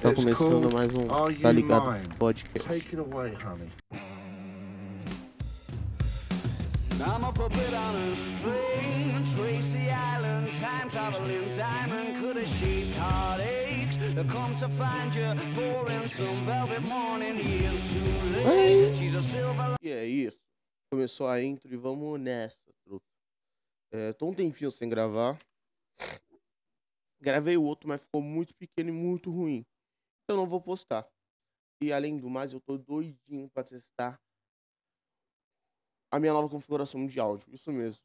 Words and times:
Tá 0.00 0.14
começando 0.14 0.72
mais 0.72 0.94
um 0.94 1.06
Tá 1.42 1.52
Ligado 1.52 2.16
podcast. 2.16 2.66
Take 2.66 2.96
it 2.96 2.98
away, 3.00 3.34
honey. 3.34 3.70
I'm 7.02 7.24
a 7.24 7.32
puppet 7.32 7.74
on 7.74 8.10
a 8.10 8.14
string, 8.14 9.22
Tracy 9.34 9.90
Island, 9.90 10.54
time 10.58 10.88
traveling 10.88 11.50
diamond 11.50 12.16
could 12.18 12.38
have 12.38 12.46
shaped 12.48 12.96
heartaches. 12.96 13.98
I 14.16 14.24
come 14.24 14.54
to 14.54 14.68
find 14.70 15.14
you 15.14 15.34
for 15.52 15.90
in 15.90 16.08
some 16.08 16.46
velvet 16.46 16.82
morning, 16.82 17.36
years 17.38 17.92
too 17.92 18.48
late. 18.48 18.96
She's 18.96 19.14
a 19.14 19.20
silver 19.20 19.76
E 19.82 19.90
é 19.90 20.06
isso. 20.06 20.38
Começou 20.90 21.28
a 21.28 21.42
intro 21.42 21.72
e 21.72 21.76
vamos 21.76 22.18
nessa, 22.18 22.72
truta. 22.84 23.04
É, 23.92 24.14
tô 24.14 24.30
um 24.30 24.34
tempinho 24.34 24.70
sem 24.70 24.88
gravar. 24.88 25.36
Gravei 27.20 27.58
o 27.58 27.64
outro, 27.64 27.86
mas 27.86 28.00
ficou 28.00 28.22
muito 28.22 28.54
pequeno 28.54 28.88
e 28.88 28.92
muito 28.92 29.30
ruim. 29.30 29.62
Então 30.30 30.38
não 30.38 30.46
vou 30.46 30.60
postar. 30.60 31.10
E 31.82 31.92
além 31.92 32.16
do 32.16 32.30
mais, 32.30 32.52
eu 32.52 32.60
tô 32.60 32.78
doidinho 32.78 33.50
pra 33.50 33.64
testar 33.64 34.16
a 36.08 36.20
minha 36.20 36.32
nova 36.32 36.48
configuração 36.48 37.04
de 37.04 37.18
áudio. 37.18 37.52
Isso 37.52 37.72
mesmo. 37.72 38.04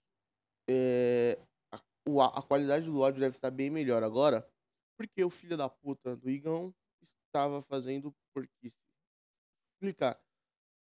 É, 0.68 1.38
a, 1.72 2.40
a 2.40 2.42
qualidade 2.42 2.88
do 2.88 3.04
áudio 3.04 3.20
deve 3.20 3.36
estar 3.36 3.52
bem 3.52 3.70
melhor 3.70 4.02
agora. 4.02 4.44
Porque 4.98 5.24
o 5.24 5.30
filho 5.30 5.56
da 5.56 5.70
puta 5.70 6.18
do 6.18 6.28
Igão 6.28 6.74
estava 7.00 7.62
fazendo 7.62 8.12
porquice. 8.34 8.76
Explicar. 9.76 10.20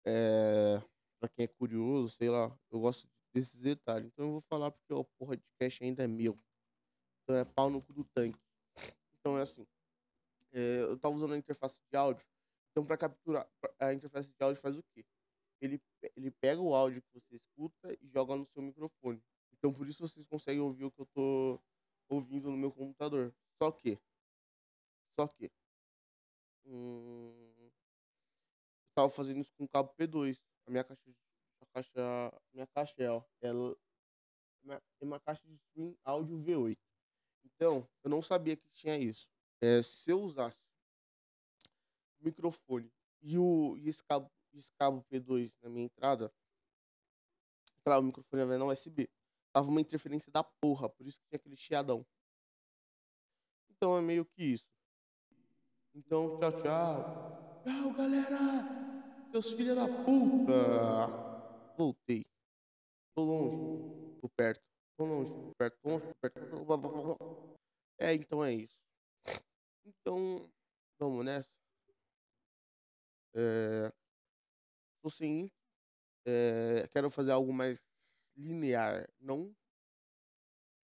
É, 0.08 0.80
pra 1.20 1.28
quem 1.28 1.44
é 1.44 1.48
curioso, 1.50 2.16
sei 2.16 2.30
lá, 2.30 2.58
eu 2.72 2.80
gosto 2.80 3.10
desses 3.34 3.60
detalhes. 3.60 4.08
Então 4.08 4.28
eu 4.28 4.32
vou 4.32 4.42
falar 4.50 4.72
porque 4.72 4.94
o 4.94 5.04
porra 5.20 5.36
de 5.36 5.44
cash 5.60 5.82
ainda 5.82 6.02
é 6.02 6.08
meu. 6.08 6.40
Então 7.24 7.36
é 7.36 7.44
pau 7.44 7.70
no 7.70 7.82
cu 7.82 7.92
do 7.92 8.06
tanque. 8.06 8.40
Então 9.20 9.38
é 9.38 9.42
assim. 9.42 9.68
É, 10.56 10.82
eu 10.84 10.98
tava 10.98 11.14
usando 11.14 11.34
a 11.34 11.38
interface 11.38 11.82
de 11.92 11.98
áudio. 11.98 12.26
Então 12.72 12.86
pra 12.86 12.98
capturar, 12.98 13.48
a 13.78 13.94
interface 13.94 14.30
de 14.30 14.36
áudio 14.40 14.62
faz 14.62 14.78
o 14.78 14.84
quê? 14.94 15.06
Ele, 15.62 15.82
ele 16.16 16.32
pega 16.32 16.62
o 16.62 16.74
áudio 16.74 17.02
que 17.02 17.12
você 17.14 17.36
escuta 17.36 17.94
e 18.02 18.08
joga 18.08 18.36
no 18.36 18.46
seu 18.46 18.62
microfone. 18.62 19.22
Então 19.54 19.74
por 19.74 19.88
isso 19.88 20.08
vocês 20.08 20.26
conseguem 20.26 20.62
ouvir 20.62 20.86
o 20.86 20.92
que 20.92 21.02
eu 21.02 21.06
tô 21.08 21.62
ouvindo 22.10 22.50
no 22.50 22.58
meu 22.58 22.72
computador. 22.72 23.34
Só 23.62 23.70
que. 23.72 24.00
Só 25.20 25.28
que. 25.28 25.52
Hum, 26.66 27.56
eu 27.60 27.72
tava 28.96 29.10
fazendo 29.10 29.42
isso 29.42 29.54
com 29.58 29.68
cabo 29.68 29.94
P2. 29.96 30.40
A 30.68 30.72
minha 30.72 30.84
caixa. 30.84 31.02
A 31.62 31.66
caixa. 31.68 32.42
Minha 32.54 32.68
caixa 32.68 32.96
é, 32.98 33.10
ó. 33.12 33.22
Ela 33.42 33.76
é 34.68 34.82
uma 35.02 35.20
caixa 35.20 35.46
de 35.46 35.56
stream 35.56 35.98
áudio 36.04 36.38
V8. 36.38 36.78
Então, 37.44 37.88
eu 38.04 38.10
não 38.10 38.22
sabia 38.22 38.56
que 38.56 38.68
tinha 38.70 38.98
isso. 38.98 39.30
É, 39.62 39.82
se 39.82 40.12
eu 40.12 40.22
usasse 40.22 40.60
o 42.20 42.26
microfone 42.26 42.92
e, 43.22 43.38
o, 43.38 43.78
e 43.78 43.88
esse, 43.90 44.04
cabo, 44.04 44.30
esse 44.54 44.72
cabo 44.74 45.04
P2 45.10 45.56
na 45.62 45.70
minha 45.70 45.86
entrada, 45.86 46.32
claro, 47.84 48.02
o 48.02 48.06
microfone 48.06 48.42
é 48.44 48.58
na 48.58 48.66
USB, 48.66 49.10
tava 49.54 49.70
uma 49.70 49.80
interferência 49.82 50.32
da 50.32 50.44
porra, 50.44 50.90
por 50.90 51.08
isso 51.08 51.20
que 51.22 51.28
tinha 51.30 51.38
aquele 51.38 51.56
chiadão. 51.56 52.06
Então 53.70 53.96
é 53.98 54.02
meio 54.02 54.26
que 54.26 54.44
isso. 54.44 54.68
Então, 55.94 56.30
tchau, 56.32 56.52
tchau. 56.54 57.10
Tchau, 57.66 57.94
galera! 57.94 58.68
Seus 59.32 59.52
filhos 59.54 59.76
da 59.76 59.90
puta! 59.90 61.14
Voltei. 61.78 62.26
Tô 63.16 63.24
longe, 63.24 63.58
tô 64.22 64.30
perto. 64.30 64.64
Tô 64.98 65.06
longe, 65.06 65.34
tô 65.46 65.54
perto, 65.58 65.78
tô 65.82 65.90
longe, 65.90 66.06
tô 66.08 66.16
perto. 66.22 66.38
É, 68.00 68.14
então 68.14 68.44
é 68.44 68.54
isso. 68.54 68.85
Então, 69.86 70.52
vamos 71.00 71.26
nessa. 71.26 71.60
É, 73.34 73.92
sem. 75.10 75.52
É, 76.26 76.88
quero 76.90 77.10
fazer 77.10 77.32
algo 77.32 77.54
mais 77.54 77.86
linear, 78.36 79.08
não. 79.20 79.56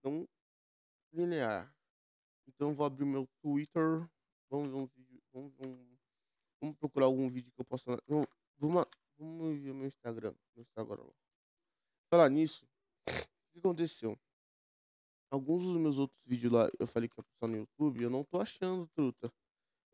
Não 0.03 0.27
linear. 1.13 1.73
Então 2.47 2.75
vou 2.75 2.85
abrir 2.85 3.05
meu 3.05 3.27
Twitter. 3.41 4.07
Vamos 4.49 4.67
ver 4.69 4.75
um 4.75 4.87
vídeo. 4.87 5.21
Vamos, 5.33 5.53
um- 5.59 5.97
vamos 6.61 6.77
procurar 6.77 7.07
algum 7.07 7.29
vídeo 7.29 7.51
que 7.53 7.61
eu 7.61 7.65
possa. 7.65 7.91
Não, 8.07 8.23
vamos, 8.57 8.85
vamos 9.17 9.59
ver 9.61 9.73
meu 9.73 9.87
Instagram. 9.87 10.35
Meu 10.55 10.63
Instagram. 10.63 11.09
Falar 12.09 12.29
nisso, 12.29 12.65
o 12.65 13.53
que 13.53 13.59
aconteceu? 13.59 14.19
Alguns 15.31 15.63
dos 15.63 15.77
meus 15.77 15.97
outros 15.97 16.19
vídeos 16.25 16.51
lá, 16.51 16.69
eu 16.77 16.85
falei 16.85 17.07
que 17.07 17.17
ia 17.17 17.23
postar 17.23 17.47
no 17.47 17.57
YouTube, 17.59 18.03
eu 18.03 18.09
não 18.09 18.21
tô 18.25 18.41
achando, 18.41 18.85
truta. 18.89 19.31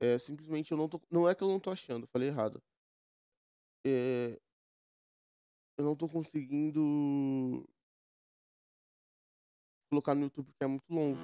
É, 0.01 0.17
simplesmente 0.17 0.71
eu 0.71 0.77
não 0.77 0.89
tô. 0.89 0.99
Não 1.11 1.29
é 1.29 1.35
que 1.35 1.43
eu 1.43 1.47
não 1.47 1.59
tô 1.59 1.69
achando, 1.69 2.03
eu 2.05 2.07
falei 2.07 2.29
errado. 2.29 2.59
É, 3.85 4.39
eu 5.77 5.85
não 5.85 5.95
tô 5.95 6.09
conseguindo 6.09 7.63
colocar 9.91 10.15
no 10.15 10.23
YouTube 10.23 10.47
porque 10.47 10.63
é 10.63 10.67
muito 10.67 10.89
longo. 10.89 11.19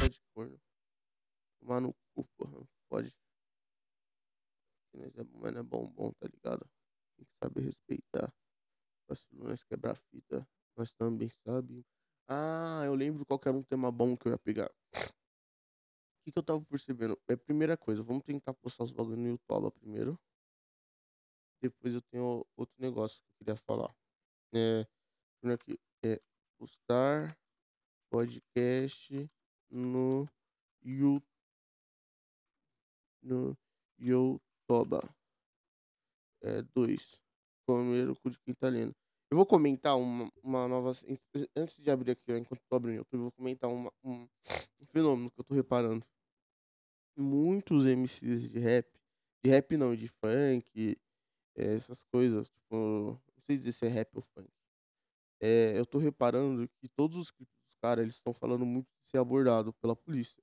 Pode 0.00 0.20
corno. 0.34 0.60
Tomar 1.60 1.80
no 1.80 1.94
cu, 2.14 2.24
porra. 2.36 2.68
Pode. 2.88 3.16
É, 4.94 5.24
mas 5.34 5.54
é 5.54 5.62
bom, 5.62 5.86
bom, 5.86 6.12
tá 6.14 6.26
ligado? 6.26 6.68
Tem 7.16 7.24
que 7.24 7.32
saber 7.42 7.60
respeitar. 7.62 8.32
Vacilo 9.08 9.44
nós 9.44 9.62
quebrar 9.62 9.96
fita. 9.96 10.46
Nós 10.76 10.92
também 10.92 11.28
sabe. 11.28 11.84
Ah, 12.28 12.82
eu 12.84 12.94
lembro 12.94 13.24
qual 13.24 13.40
era 13.44 13.56
um 13.56 13.62
tema 13.62 13.90
bom 13.90 14.16
que 14.16 14.28
eu 14.28 14.32
ia 14.32 14.38
pegar. 14.38 14.70
O 14.94 16.24
que, 16.24 16.32
que 16.32 16.38
eu 16.38 16.42
tava 16.42 16.60
percebendo? 16.64 17.18
É 17.28 17.36
primeira 17.36 17.76
coisa, 17.76 18.02
vamos 18.02 18.24
tentar 18.24 18.52
postar 18.54 18.84
os 18.84 18.90
bagulho 18.90 19.16
no 19.16 19.28
YouTube 19.28 19.70
primeiro. 19.70 20.18
Depois 21.62 21.94
eu 21.94 22.02
tenho 22.02 22.44
outro 22.56 22.74
negócio 22.78 23.20
que 23.20 23.26
eu 23.26 23.38
queria 23.38 23.56
falar. 23.56 23.94
É, 24.52 24.86
aqui, 25.52 25.78
é 26.04 26.18
postar 26.58 27.38
podcast 28.10 29.30
no 29.70 30.28
YouTube. 30.82 31.24
No. 33.22 33.56
É, 36.42 36.62
dois. 36.74 37.22
Comer 37.66 38.08
o 38.08 38.16
cu 38.16 38.30
de 38.30 38.38
lendo. 38.62 38.94
Eu 39.30 39.36
vou 39.36 39.46
comentar 39.46 39.98
uma, 39.98 40.30
uma 40.42 40.68
nova. 40.68 40.92
Antes 41.56 41.82
de 41.82 41.90
abrir 41.90 42.12
aqui, 42.12 42.32
enquanto 42.32 42.60
eu 42.70 42.76
abrindo 42.76 42.98
YouTube, 42.98 43.20
eu 43.20 43.22
vou 43.24 43.32
comentar 43.32 43.68
uma, 43.70 43.92
um, 44.04 44.28
um 44.80 44.86
fenômeno 44.86 45.30
que 45.30 45.40
eu 45.40 45.44
tô 45.44 45.54
reparando. 45.54 46.06
Muitos 47.18 47.86
MCs 47.86 48.50
de 48.50 48.58
rap, 48.58 48.86
de 49.42 49.50
rap 49.50 49.76
não, 49.76 49.96
de 49.96 50.06
funk, 50.08 50.96
eh, 51.56 51.74
essas 51.74 52.04
coisas, 52.04 52.50
tipo, 52.50 52.76
não 52.76 53.42
sei 53.42 53.56
dizer 53.56 53.72
se 53.72 53.86
é 53.86 53.88
rap 53.88 54.14
ou 54.14 54.22
funk. 54.22 54.50
É, 55.40 55.78
eu 55.78 55.84
tô 55.84 55.98
reparando 55.98 56.68
que 56.68 56.88
todos 56.88 57.16
os 57.16 57.30
clipes 57.30 57.56
dos 57.64 57.76
caras, 57.76 58.02
eles 58.02 58.14
estão 58.14 58.32
falando 58.32 58.64
muito 58.64 58.86
de 59.02 59.08
ser 59.08 59.18
abordado 59.18 59.72
pela 59.74 59.96
polícia. 59.96 60.42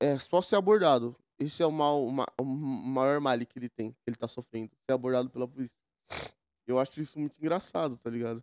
É 0.00 0.18
só 0.18 0.42
ser 0.42 0.56
abordado. 0.56 1.16
Esse 1.38 1.62
é 1.62 1.66
o, 1.66 1.72
mal, 1.72 2.04
o 2.06 2.12
ma- 2.12 2.32
o 2.40 2.44
maior 2.44 3.20
mal 3.20 3.38
que 3.38 3.58
ele 3.58 3.68
tem, 3.68 3.92
que 3.92 3.98
ele 4.06 4.16
tá 4.16 4.28
sofrendo. 4.28 4.70
Ser 4.84 4.92
abordado 4.92 5.28
pela 5.30 5.48
polícia. 5.48 5.76
Eu 6.66 6.78
acho 6.78 7.00
isso 7.00 7.18
muito 7.18 7.38
engraçado, 7.38 7.96
tá 7.96 8.08
ligado? 8.08 8.42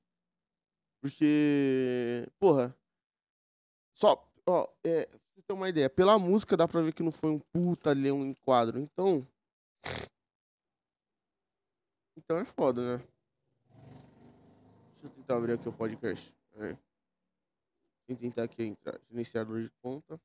Porque, 1.01 2.27
porra, 2.37 2.75
só, 3.93 4.29
ó, 4.45 4.67
é, 4.83 5.05
pra 5.05 5.19
você 5.33 5.41
ter 5.41 5.53
uma 5.53 5.69
ideia, 5.69 5.89
pela 5.89 6.19
música 6.19 6.57
dá 6.57 6.67
pra 6.67 6.81
ver 6.81 6.93
que 6.93 7.01
não 7.03 7.11
foi 7.11 7.29
um 7.29 7.39
puta 7.39 7.93
leão 7.93 8.25
em 8.25 8.33
quadro. 8.33 8.79
Então, 8.79 9.25
então 12.17 12.37
é 12.37 12.43
foda, 12.43 12.97
né? 12.97 13.03
Deixa 14.91 15.05
eu 15.05 15.09
tentar 15.11 15.37
abrir 15.37 15.53
aqui 15.53 15.69
o 15.69 15.73
podcast. 15.73 16.35
Deixa 16.57 16.77
eu 18.09 18.17
tentar 18.17 18.43
aqui 18.43 18.63
entrar. 18.63 18.99
Gerenciador 19.09 19.61
de 19.61 19.69
conta. 19.81 20.19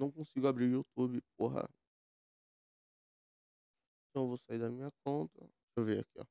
Não 0.00 0.10
consigo 0.10 0.48
abrir 0.48 0.64
o 0.64 0.70
YouTube, 0.78 1.20
porra. 1.36 1.68
Então 4.08 4.22
eu 4.22 4.28
vou 4.28 4.38
sair 4.38 4.58
da 4.58 4.70
minha 4.70 4.90
conta. 5.04 5.40
Deixa 5.40 5.76
eu 5.76 5.84
ver 5.84 6.00
aqui, 6.00 6.18
ó. 6.18 6.24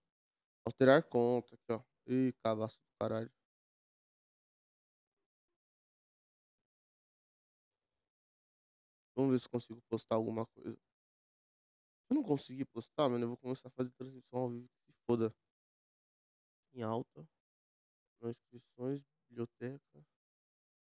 Alterar 0.65 1.03
conta 1.07 1.53
aqui, 1.53 1.71
ó. 1.71 1.83
Ih, 2.07 2.33
cabaço 2.43 2.79
do 2.79 2.89
caralho. 2.99 3.31
Vamos 9.15 9.33
ver 9.33 9.39
se 9.39 9.47
consigo 9.47 9.79
postar 9.87 10.15
alguma 10.15 10.47
coisa. 10.47 10.75
Se 10.75 12.11
eu 12.11 12.15
não 12.15 12.23
conseguir 12.23 12.65
postar, 12.65 13.07
mano, 13.07 13.23
eu 13.23 13.27
vou 13.27 13.37
começar 13.37 13.67
a 13.67 13.71
fazer 13.71 13.91
transmissão 13.91 14.39
ao 14.39 14.49
vivo 14.49 14.67
que 14.67 14.81
se 14.81 14.93
foda. 15.05 15.31
Em 16.73 16.81
alta. 16.81 17.23
Nas 18.19 18.35
inscrições, 18.35 19.03
biblioteca. 19.29 20.03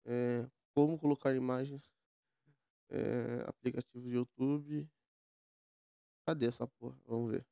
É, 0.06 0.50
como 0.74 0.98
colocar 0.98 1.36
imagens. 1.36 1.94
É, 2.94 3.42
aplicativo 3.50 4.08
de 4.08 4.16
YouTube. 4.16 4.88
Cadê 6.26 6.46
essa 6.46 6.68
porra? 6.68 6.96
Vamos 7.06 7.32
ver. 7.32 7.46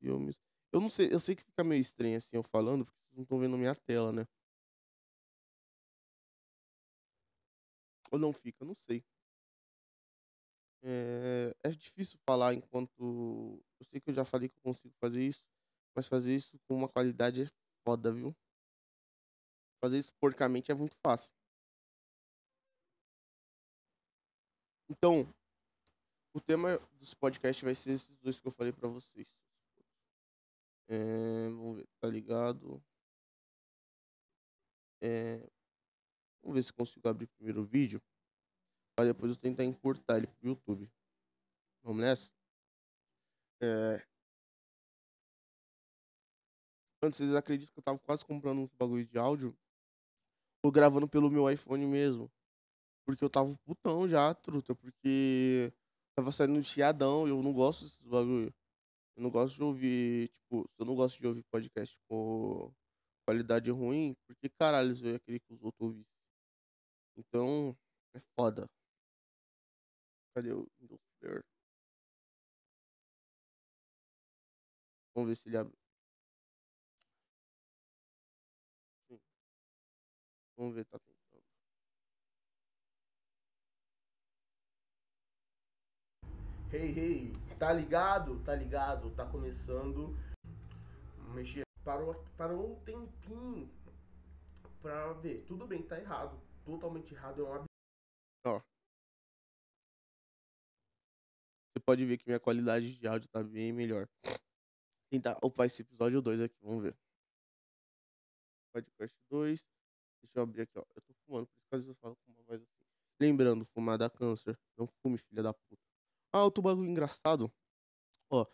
Filmes. 0.00 0.38
Eu 0.72 0.80
não 0.80 0.88
sei, 0.88 1.12
eu 1.12 1.20
sei 1.20 1.36
que 1.36 1.44
fica 1.44 1.62
meio 1.62 1.80
estranho 1.80 2.16
assim 2.16 2.36
eu 2.36 2.42
falando, 2.42 2.84
porque 2.84 2.98
vocês 3.00 3.16
não 3.16 3.22
estão 3.22 3.38
vendo 3.38 3.56
minha 3.58 3.74
tela, 3.74 4.12
né? 4.12 4.26
Ou 8.10 8.18
não 8.18 8.32
fica, 8.32 8.64
não 8.64 8.74
sei. 8.74 9.04
É, 10.82 11.54
é 11.62 11.70
difícil 11.70 12.18
falar 12.26 12.54
enquanto. 12.54 13.62
Eu 13.78 13.86
sei 13.86 14.00
que 14.00 14.10
eu 14.10 14.14
já 14.14 14.24
falei 14.24 14.48
que 14.48 14.56
eu 14.56 14.62
consigo 14.62 14.94
fazer 15.00 15.22
isso, 15.26 15.46
mas 15.94 16.08
fazer 16.08 16.34
isso 16.34 16.58
com 16.68 16.74
uma 16.76 16.88
qualidade 16.88 17.42
é 17.42 17.46
foda, 17.84 18.12
viu? 18.12 18.34
Fazer 19.80 19.98
isso 19.98 20.12
porcamente 20.20 20.70
é 20.70 20.74
muito 20.74 20.96
fácil. 21.02 21.32
Então, 24.88 25.26
o 26.34 26.40
tema 26.40 26.78
dos 26.98 27.14
podcasts 27.14 27.62
vai 27.62 27.74
ser 27.74 27.92
esses 27.92 28.16
dois 28.18 28.40
que 28.40 28.46
eu 28.46 28.52
falei 28.52 28.72
pra 28.72 28.88
vocês. 28.88 29.26
É, 30.88 31.48
vamos 31.48 31.76
ver, 31.76 31.88
tá 31.98 32.08
ligado? 32.08 32.82
É, 35.02 35.38
vamos 36.42 36.56
ver 36.56 36.62
se 36.62 36.72
consigo 36.72 37.08
abrir 37.08 37.26
primeiro 37.26 37.62
o 37.62 37.64
vídeo. 37.64 38.02
Pra 38.94 39.04
depois 39.04 39.32
eu 39.32 39.36
tentar 39.36 39.64
importar 39.64 40.18
ele 40.18 40.26
pro 40.26 40.48
YouTube. 40.48 40.90
Vamos 41.82 42.02
nessa? 42.02 42.32
É... 43.60 44.06
Antes, 47.02 47.18
vocês 47.18 47.34
acreditam 47.34 47.72
que 47.74 47.80
eu 47.80 47.82
tava 47.82 47.98
quase 47.98 48.24
comprando 48.24 48.60
um 48.60 48.68
bagulho 48.78 49.04
de 49.04 49.18
áudio? 49.18 49.56
Ou 50.62 50.72
gravando 50.72 51.08
pelo 51.08 51.30
meu 51.30 51.50
iPhone 51.50 51.84
mesmo. 51.86 52.30
Porque 53.04 53.24
eu 53.24 53.30
tava 53.30 53.54
putão 53.64 54.08
já, 54.08 54.34
truta. 54.34 54.74
Porque 54.74 55.72
tava 56.16 56.32
saindo 56.32 56.62
chiadão 56.62 57.26
e 57.26 57.30
eu 57.30 57.42
não 57.42 57.52
gosto 57.52 57.84
desses 57.84 58.02
bagulho. 58.02 58.52
Eu 59.16 59.22
não 59.22 59.30
gosto 59.30 59.56
de 59.56 59.62
ouvir, 59.62 60.28
tipo, 60.30 60.68
eu 60.78 60.84
não 60.86 60.94
gosto 60.96 61.20
de 61.20 61.26
ouvir 61.26 61.42
podcast 61.44 61.98
com 62.08 62.72
qualidade 63.26 63.70
ruim, 63.70 64.14
porque 64.26 64.48
caralho, 64.50 64.94
eu 65.04 65.12
ia 65.12 65.20
querer 65.20 65.40
que 65.40 65.54
os 65.54 65.62
outros 65.62 65.80
ouvissem. 65.88 66.06
Então, 67.16 67.76
é 68.14 68.20
foda. 68.36 68.68
Cadê 70.34 70.52
o 70.52 70.66
Windows 70.80 71.00
Player? 71.20 71.44
Vamos 75.14 75.28
ver 75.30 75.36
se 75.36 75.48
ele 75.48 75.56
abre. 75.56 75.74
Vamos 80.56 80.74
ver, 80.74 80.84
tá 80.86 80.98
Hey, 86.74 86.90
hey, 86.90 87.32
tá 87.56 87.72
ligado? 87.72 88.42
Tá 88.42 88.52
ligado? 88.52 89.08
Tá 89.14 89.24
começando. 89.24 90.12
Mexer. 91.32 91.62
Parou, 91.84 92.16
parou 92.36 92.72
um 92.72 92.84
tempinho 92.84 93.70
pra 94.82 95.12
ver. 95.12 95.44
Tudo 95.46 95.68
bem, 95.68 95.86
tá 95.86 96.00
errado. 96.00 96.36
Totalmente 96.64 97.14
errado. 97.14 97.42
É 97.42 97.44
um 97.44 97.54
ab... 97.54 97.64
Ó. 98.44 98.60
Você 101.70 101.80
pode 101.86 102.04
ver 102.04 102.18
que 102.18 102.26
minha 102.26 102.40
qualidade 102.40 102.98
de 102.98 103.06
áudio 103.06 103.28
tá 103.28 103.40
bem 103.40 103.72
melhor. 103.72 104.08
Tentar 105.12 105.38
upar 105.44 105.66
esse 105.66 105.82
episódio 105.82 106.20
2 106.20 106.40
aqui, 106.40 106.58
vamos 106.60 106.82
ver. 106.82 106.98
Podcast 108.72 109.16
2. 109.30 109.64
Deixa 110.24 110.38
eu 110.40 110.42
abrir 110.42 110.62
aqui, 110.62 110.76
ó. 110.76 110.84
Eu 110.96 111.02
tô 111.02 111.14
fumando, 111.24 111.46
por 111.46 111.56
isso 111.56 111.68
que 111.68 111.76
às 111.76 111.84
vezes 111.84 111.88
eu 111.88 112.00
falo 112.00 112.16
com 112.16 112.32
uma 112.32 112.42
voz 112.42 112.60
assim. 112.60 112.84
Lembrando, 113.20 113.64
fumar 113.64 113.96
dá 113.96 114.10
câncer. 114.10 114.58
Não 114.76 114.88
fume, 114.88 115.18
filha 115.18 115.40
da 115.40 115.54
puta. 115.54 115.83
Ah, 116.34 116.42
outro 116.42 116.60
bagulho 116.60 116.90
engraçado. 116.90 117.48
Ó, 118.28 118.44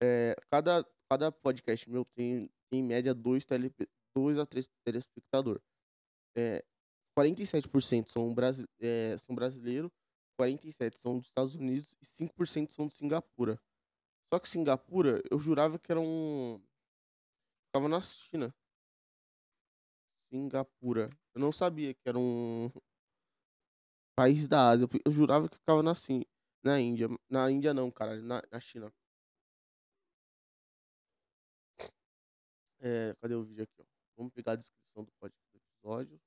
é, 0.00 0.36
cada, 0.48 0.86
cada 1.10 1.32
podcast 1.32 1.90
meu 1.90 2.04
tem, 2.04 2.48
em 2.72 2.80
média, 2.80 3.12
dois, 3.12 3.44
tele, 3.44 3.74
dois 4.16 4.38
a 4.38 4.46
três 4.46 4.70
telespectadores. 4.86 5.60
É, 6.38 6.64
47% 7.18 8.08
são, 8.08 8.32
brasi 8.32 8.68
é, 8.80 9.18
são 9.18 9.34
brasileiros, 9.34 9.90
47% 10.40 10.96
são 10.96 11.18
dos 11.18 11.26
Estados 11.26 11.56
Unidos 11.56 11.96
e 12.00 12.06
5% 12.06 12.70
são 12.70 12.86
de 12.86 12.94
Singapura. 12.94 13.60
Só 14.32 14.38
que 14.38 14.48
Singapura, 14.48 15.20
eu 15.28 15.36
jurava 15.36 15.76
que 15.76 15.90
era 15.90 16.00
um. 16.00 16.62
Ficava 17.66 17.88
na 17.88 18.00
China. 18.00 18.54
Singapura. 20.32 21.08
Eu 21.34 21.40
não 21.40 21.50
sabia 21.50 21.94
que 21.94 22.08
era 22.08 22.16
um 22.16 22.70
país 24.16 24.46
da 24.46 24.68
Ásia. 24.68 24.88
Eu 25.04 25.10
jurava 25.10 25.48
que 25.48 25.56
ficava 25.56 25.82
na, 25.82 25.94
na 26.64 26.80
Índia. 26.80 27.08
Na 27.28 27.50
Índia 27.50 27.74
não, 27.74 27.90
cara. 27.90 28.20
Na, 28.20 28.42
na 28.50 28.60
China. 28.60 28.92
É, 32.80 33.14
cadê 33.20 33.34
o 33.34 33.44
vídeo 33.44 33.64
aqui? 33.64 33.74
Ó? 33.80 33.84
Vamos 34.16 34.32
pegar 34.32 34.52
a 34.52 34.56
descrição 34.56 35.04
do 35.04 35.12
episódio. 35.54 36.20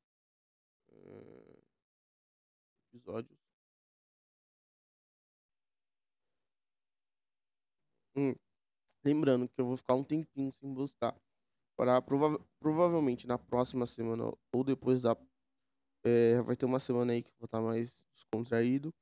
É. 0.90 1.58
Hum. 8.16 8.34
Lembrando 9.06 9.48
que 9.48 9.62
eu 9.62 9.66
vou 9.66 9.78
ficar 9.78 9.96
um 9.96 10.04
tempinho 10.04 10.52
sem 10.52 10.74
postar. 10.74 11.16
Para 11.78 12.02
prova 12.02 12.40
provavelmente 12.60 13.28
na 13.28 13.38
próxima 13.38 13.86
semana 13.86 14.34
ou 14.54 14.64
depois 14.64 15.02
da. 15.02 15.16
É, 16.04 16.42
vai 16.42 16.56
ter 16.56 16.66
uma 16.66 16.80
semana 16.80 17.14
aí 17.14 17.24
que 17.24 17.30
eu 17.30 17.36
vou 17.40 17.46
estar 17.46 17.62
mais 17.62 18.06
descontraído. 18.16 18.94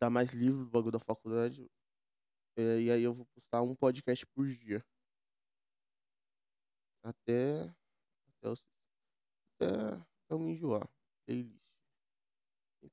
Estar 0.00 0.08
mais 0.08 0.32
livre 0.32 0.64
do 0.64 0.70
bagulho 0.70 0.92
da 0.92 0.98
faculdade. 0.98 1.70
É, 2.56 2.80
e 2.80 2.90
aí 2.90 3.02
eu 3.02 3.12
vou 3.12 3.26
postar 3.26 3.60
um 3.60 3.76
podcast 3.76 4.26
por 4.28 4.46
dia. 4.46 4.82
Até. 7.02 7.64
Até, 8.28 8.48
eu, 8.48 8.54
até, 9.60 10.06
eu 10.30 10.38
me 10.38 10.52
enjoar. 10.52 10.88
Playlist. 11.26 11.60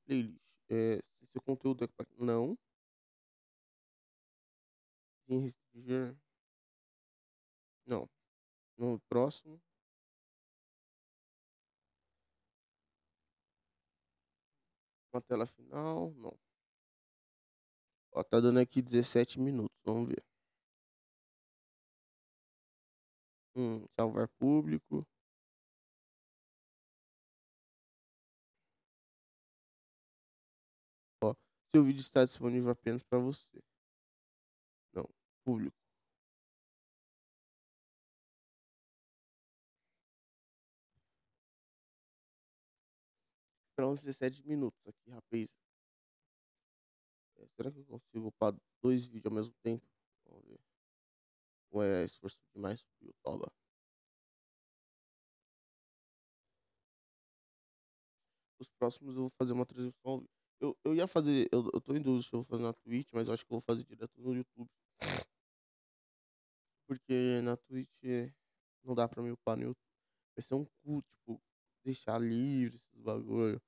Playlist. 0.06 0.42
É, 0.70 0.98
se 0.98 1.28
seu 1.32 1.42
conteúdo 1.42 1.86
é. 1.86 1.88
Não 2.18 2.58
sem 5.28 5.40
restringir. 5.40 6.18
Não. 7.86 8.10
No 8.78 9.00
próximo. 9.10 9.62
Uma 15.12 15.22
tela 15.22 15.46
final. 15.46 16.14
Não. 16.16 16.47
Ó, 18.18 18.24
tá 18.24 18.40
dando 18.40 18.60
aqui 18.60 18.82
17 18.82 19.40
minutos. 19.40 19.78
Vamos 19.86 20.10
ver. 20.10 20.24
Hum, 23.56 23.86
salvar 23.96 24.28
público. 24.40 25.06
Ó, 31.22 31.36
seu 31.76 31.84
vídeo 31.84 32.02
está 32.02 32.26
disponível 32.26 32.72
apenas 32.72 33.04
para 33.04 33.20
você 33.20 33.46
público 35.48 35.78
para 43.76 43.88
uns 43.88 44.02
17 44.04 44.46
minutos 44.46 44.80
aqui, 44.88 45.12
rapaz. 45.12 45.67
Será 47.58 47.72
que 47.72 47.80
eu 47.80 47.86
consigo 47.86 48.28
upar 48.28 48.56
dois 48.84 49.08
vídeos 49.08 49.26
ao 49.26 49.36
mesmo 49.36 49.54
tempo? 49.64 49.84
Vamos 50.26 50.46
ver. 50.46 50.60
Ou 51.72 51.84
é 51.84 52.06
esforço 52.06 52.38
demais 52.54 52.84
pro 52.84 53.08
YouTube? 53.08 53.52
Os 58.60 58.70
próximos 58.70 59.16
eu 59.16 59.22
vou 59.22 59.30
fazer 59.30 59.54
uma 59.54 59.66
transmissão. 59.66 60.24
Eu, 60.60 60.78
eu 60.84 60.94
ia 60.94 61.08
fazer. 61.08 61.48
Eu, 61.52 61.68
eu 61.74 61.82
tô 61.82 61.96
em 61.96 62.02
dúvida 62.02 62.22
se 62.22 62.34
eu 62.34 62.42
vou 62.42 62.44
fazer 62.44 62.62
na 62.62 62.74
Twitch, 62.74 63.10
mas 63.12 63.28
eu 63.28 63.34
acho 63.34 63.44
que 63.44 63.52
eu 63.52 63.56
vou 63.56 63.62
fazer 63.62 63.84
direto 63.84 64.22
no 64.22 64.36
YouTube. 64.36 64.70
Porque 66.88 67.42
na 67.44 67.58
Twitch 67.58 68.32
não 68.84 68.94
dá 68.94 69.08
pra 69.08 69.24
me 69.24 69.32
upar 69.32 69.58
no 69.58 69.64
YouTube. 69.64 69.92
Vai 70.36 70.44
ser 70.44 70.54
um 70.54 70.66
cu, 70.84 71.02
tipo, 71.02 71.42
deixar 71.84 72.20
livre 72.20 72.76
esses 72.76 73.02
bagulho. 73.02 73.60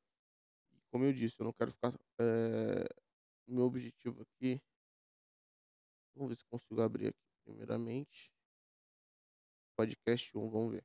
Como 0.92 1.06
eu 1.06 1.14
disse, 1.14 1.40
eu 1.40 1.46
não 1.46 1.54
quero 1.54 1.72
ficar. 1.72 1.92
É... 2.20 3.09
Meu 3.50 3.66
objetivo 3.66 4.22
aqui. 4.22 4.62
Vamos 6.16 6.30
ver 6.30 6.36
se 6.36 6.46
consigo 6.46 6.82
abrir 6.82 7.08
aqui 7.08 7.20
primeiramente. 7.44 8.32
Podcast 9.76 10.38
1, 10.38 10.50
vamos 10.52 10.74
ver. 10.74 10.84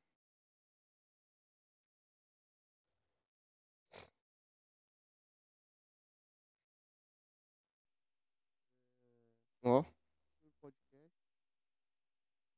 Ó. 9.63 9.83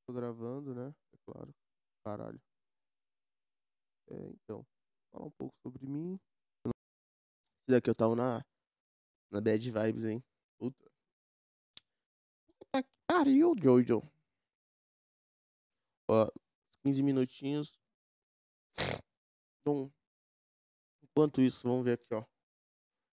Tô 0.05 0.13
gravando, 0.13 0.73
né? 0.73 0.95
É 1.13 1.17
claro. 1.25 1.53
Caralho. 2.03 2.39
É, 4.09 4.29
então. 4.29 4.65
Falar 5.11 5.25
um 5.25 5.31
pouco 5.31 5.53
sobre 5.61 5.85
mim. 5.85 6.17
Esse 6.65 7.75
daqui 7.75 7.89
eu 7.89 7.95
tava 7.95 8.15
na, 8.15 8.45
Na 9.29 9.41
bad 9.41 9.71
vibes, 9.71 10.05
hein? 10.05 10.23
Puta. 10.57 10.91
Puta 12.59 12.83
que 12.83 12.89
pariu, 13.05 13.53
Jojo. 13.61 14.01
Ó, 16.07 16.31
15 16.83 17.03
minutinhos. 17.03 17.77
Bom, 19.65 19.91
enquanto 21.03 21.41
isso, 21.41 21.67
vamos 21.67 21.83
ver 21.83 21.93
aqui, 21.93 22.13
ó. 22.13 22.23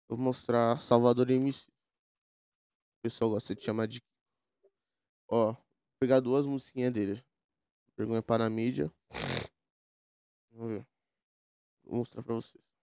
Vou 0.08 0.16
mostrar 0.16 0.78
Salvador 0.78 1.30
MC. 1.30 1.68
O 1.68 3.02
pessoal 3.02 3.30
gosta 3.30 3.54
de 3.54 3.62
chamar 3.62 3.88
de. 3.88 4.00
Ó, 5.28 5.52
vou 5.52 5.64
pegar 5.98 6.20
duas 6.20 6.46
musiquinhas 6.46 6.92
dele. 6.92 7.24
Vergonha 7.96 8.22
para 8.22 8.46
a 8.46 8.50
mídia. 8.50 8.92
Vamos 10.52 10.68
ver. 10.68 10.86
Vou 11.82 11.98
mostrar 11.98 12.22
pra 12.22 12.34
vocês. 12.34 12.73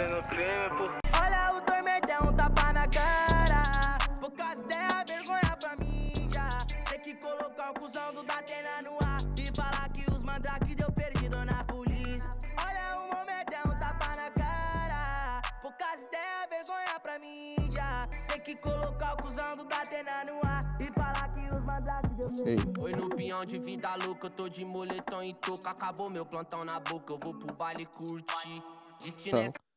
Entrei 0.00 0.16
no 0.16 0.22
crime 0.28 0.68
por 0.78 1.20
Olha 1.22 1.54
o 1.54 1.60
tormentão, 1.60 2.30
um 2.30 2.32
tapa 2.32 2.72
na 2.72 2.88
cara. 2.88 3.98
Por 4.18 4.30
causa 4.30 4.62
dela, 4.62 5.04
vergonha 5.04 5.56
pra 5.58 5.76
mim 5.76 6.26
já. 6.32 6.64
Tem 6.88 7.00
que 7.00 7.14
colocar 7.16 7.70
o 7.70 7.74
cuzão 7.74 8.14
do 8.14 8.22
Datena 8.22 8.80
no 8.82 8.94
ar. 8.94 9.20
E 9.36 9.54
falar 9.54 9.90
que 9.90 10.10
os 10.10 10.22
mandrake 10.22 10.74
deu 10.74 10.90
perdido 10.90 11.44
na 11.44 11.62
polícia. 11.64 12.30
Olha 12.66 12.98
o 12.98 13.14
momentão, 13.14 13.70
um 13.70 13.76
tapa 13.76 14.16
na 14.16 14.30
cara. 14.30 15.42
Por 15.60 15.74
causa 15.74 16.08
dela, 16.08 16.46
vergonha 16.48 17.00
pra 17.02 17.18
mim 17.18 17.56
já. 17.70 18.06
Tem 18.26 18.40
que 18.40 18.56
colocar 18.56 19.12
o 19.12 19.22
cuzão 19.22 19.52
do 19.52 19.64
Datena 19.64 20.24
no 20.24 20.40
ar. 20.48 20.62
E 20.80 20.88
falar 20.94 21.28
que 21.34 21.54
os 21.54 21.62
mandrake 21.62 22.08
deu 22.14 22.46
Ei, 22.46 22.56
Oi 22.84 22.92
no 22.92 23.10
pinhão 23.10 23.44
de 23.44 23.58
vida 23.58 23.94
louca, 24.02 24.28
eu 24.28 24.30
tô 24.30 24.48
de 24.48 24.64
moletom 24.64 25.22
e 25.22 25.34
touca. 25.34 25.72
Acabou 25.72 26.08
meu 26.08 26.24
plantão 26.24 26.64
na 26.64 26.80
boca, 26.80 27.12
eu 27.12 27.18
vou 27.18 27.34
pro 27.34 27.52
baile 27.52 27.84
curtir. 27.84 28.62
Destino 28.98 29.38
é 29.38 29.50
tá. 29.50 29.69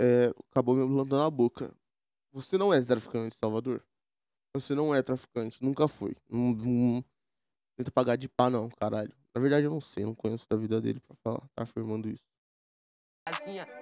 É, 0.00 0.26
acabou 0.50 0.74
meu 0.74 0.86
plantão 0.88 1.18
na 1.18 1.30
boca. 1.30 1.74
Você 2.32 2.58
não 2.58 2.72
é 2.72 2.82
traficante, 2.82 3.36
Salvador? 3.36 3.82
Você 4.54 4.74
não 4.74 4.94
é 4.94 5.02
traficante, 5.02 5.62
nunca 5.62 5.86
foi. 5.88 6.14
Não, 6.28 6.52
não 6.52 7.04
tenta 7.76 7.90
pagar 7.90 8.16
de 8.16 8.28
pá, 8.28 8.48
não, 8.48 8.68
caralho. 8.70 9.14
Na 9.34 9.40
verdade, 9.40 9.66
eu 9.66 9.70
não 9.70 9.80
sei, 9.80 10.04
não 10.04 10.14
conheço 10.14 10.46
da 10.48 10.56
vida 10.56 10.80
dele 10.80 11.00
pra 11.00 11.14
falar, 11.16 11.46
tá 11.54 11.62
afirmando 11.62 12.08
isso. 12.08 12.24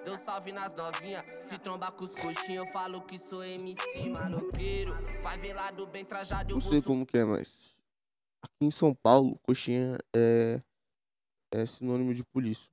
deu 0.05 0.17
salve 0.17 0.51
nas 0.51 0.75
novinha. 0.75 1.25
Se 1.29 1.59
trombar 1.59 1.93
com 1.93 2.05
os 2.05 2.15
eu 2.49 2.67
falo 2.67 3.01
que 3.03 3.19
sou 3.19 3.45
MC, 3.45 4.09
maloqueiro. 4.09 4.93
Favelado 5.23 5.87
bem 5.87 6.05
trajado, 6.05 6.55
Não 6.55 6.61
sei 6.61 6.83
como 6.83 7.07
que 7.07 7.19
é, 7.19 7.25
mas. 7.25 7.77
Aqui 8.43 8.67
em 8.67 8.71
São 8.71 8.95
Paulo, 8.95 9.39
coxinha 9.43 9.97
é. 10.15 10.61
É 11.53 11.65
sinônimo 11.67 12.13
de 12.13 12.25
polícia. 12.25 12.69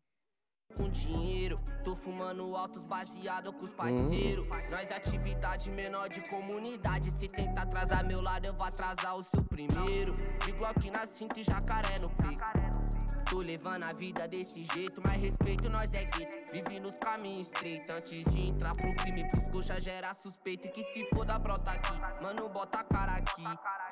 Com 0.72 0.90
dinheiro. 0.90 1.60
Tô 1.84 1.96
fumando 1.96 2.56
altos 2.56 2.86
baseado 2.86 3.51
com 3.54 3.66
os 3.66 3.72
parceiros. 3.72 4.48
Nós 4.70 4.92
é 4.92 4.96
atividade 4.96 5.70
menor 5.70 6.10
de 6.10 6.28
comunidade. 6.30 7.12
Se 7.12 7.28
tentar 7.28 7.63
atrasar 7.63 8.06
meu 8.06 8.22
lado, 8.22 8.46
eu 8.46 8.54
vou 8.54 8.66
atrasar 8.66 9.16
o 9.16 9.24
seu 9.24 9.44
primeiro. 9.44 10.13
Digo 10.46 10.66
aqui 10.66 10.90
na 10.90 11.06
cinta 11.06 11.40
e 11.40 11.44
jacaré 11.44 12.00
no 12.00 12.10
peito. 12.10 12.44
Tô 13.32 13.40
levando 13.40 13.84
a 13.84 13.94
vida 13.94 14.28
desse 14.28 14.66
jeito, 14.74 15.02
mas 15.02 15.14
respeito 15.14 15.70
nós 15.70 15.94
é 15.94 16.04
gueto. 16.04 16.52
Vive 16.52 16.82
nos 16.82 16.98
caminhos 16.98 17.48
estreitos 17.48 17.96
antes 17.96 18.26
de 18.26 18.50
entrar 18.50 18.76
pro 18.76 18.94
crime. 18.94 19.24
Pros 19.32 19.48
coxa 19.48 19.80
gera 19.80 20.14
suspeito 20.14 20.68
e 20.68 20.72
que 20.72 20.84
se 20.92 21.06
foda 21.16 21.40
brota 21.40 21.72
aqui. 21.72 21.94
Mano, 22.22 22.50
bota 22.50 22.80
a 22.80 22.84
cara 22.84 23.14
aqui. 23.14 23.46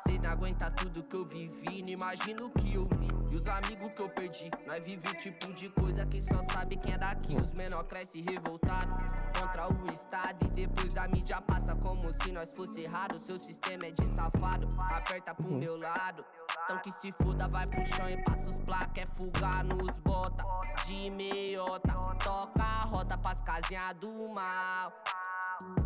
Cês 0.06 0.20
não 0.20 0.32
aguentam 0.32 0.70
tudo 0.72 1.06
que 1.06 1.16
eu 1.16 1.26
vivi, 1.26 1.82
não 1.84 1.90
imagino 1.90 2.48
o 2.48 2.50
que 2.50 2.74
eu 2.74 2.84
vi. 2.84 3.08
E 3.32 3.36
os 3.36 3.48
amigos 3.48 3.94
que 3.94 4.02
eu 4.02 4.10
perdi, 4.10 4.52
nós 4.68 4.86
vive 4.86 5.08
tipo 5.16 5.54
de 5.54 5.70
coisa 5.70 6.06
que 6.06 6.22
só 6.22 6.44
sabe 6.52 6.76
quem 6.76 6.94
é 6.94 6.98
daqui. 6.98 7.34
Os 7.34 7.54
menor 7.54 7.86
cresce 7.86 8.22
revoltado 8.22 8.92
contra 9.40 9.72
o 9.72 9.94
Estado. 9.94 10.46
E 10.48 10.52
depois 10.52 10.94
da 10.94 11.08
mídia 11.08 11.42
passa 11.42 11.74
como 11.78 12.14
se 12.22 12.34
nós 12.34 12.52
fosse 12.52 12.82
errado. 12.82 13.18
Seu 13.18 13.38
sistema 13.38 13.86
é 13.86 13.92
de 13.92 14.06
safado, 14.06 14.68
aperta 14.92 15.34
pro 15.34 15.50
meu 15.50 15.78
lado. 15.78 16.26
Então 16.64 16.78
que 16.80 16.92
se 16.92 17.12
foda, 17.12 17.48
vai 17.48 17.66
pro 17.68 17.86
chão 17.86 18.10
e 18.10 18.22
passa 18.24 18.50
os 18.50 18.58
placa. 18.60 19.02
É 19.02 19.06
fugar 19.06 19.64
nos 19.64 19.98
bota 20.00 20.44
de 20.86 21.10
meiota. 21.10 21.94
Toca 22.24 22.64
a 22.64 22.84
roda 22.86 23.18
pras 23.18 23.42
casinhas 23.42 23.94
do 23.96 24.30
mal. 24.30 24.94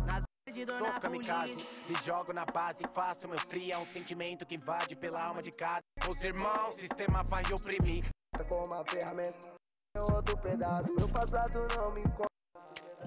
Nas 0.06 0.22
de 0.52 0.66
Sou 0.66 0.78
dona 0.78 1.00
kamikaze, 1.00 1.54
polícia. 1.54 1.88
me 1.88 1.94
jogo 2.04 2.32
na 2.32 2.44
base, 2.44 2.84
faço 2.92 3.26
meu 3.26 3.38
free, 3.38 3.72
é 3.72 3.78
um 3.78 3.86
sentimento 3.86 4.44
que 4.46 4.54
invade 4.54 4.94
pela 4.94 5.20
alma 5.24 5.42
de 5.42 5.50
cada. 5.50 5.80
Os 6.08 6.22
irmãos, 6.22 6.76
sistema 6.76 7.22
vai 7.28 7.42
oprimir. 7.52 8.04
com 8.46 8.62
uma 8.66 8.84
ferramenta 8.84 9.52
em 9.96 10.00
outro 10.00 10.36
pedaço. 10.38 10.92
Meu 10.94 11.08
passado 11.08 11.66
não 11.76 11.90
me 11.92 12.02
encontra. 12.02 12.28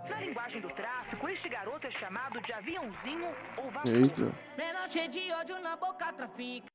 Na 0.09 0.19
linguagem 0.21 0.59
do 0.61 0.69
tráfico, 0.69 1.29
este 1.29 1.47
garoto 1.47 1.85
é 1.87 1.91
chamado 1.91 2.41
de 2.41 2.51
aviãozinho 2.51 3.27
ou 3.57 3.71
vapor. 3.71 3.93
Eita. 3.93 4.33
Menor 4.57 4.89
cheio 4.89 5.07
de 5.07 5.31
ódio 5.31 5.59
na 5.59 5.75
boca, 5.77 6.11
trafica. 6.13 6.67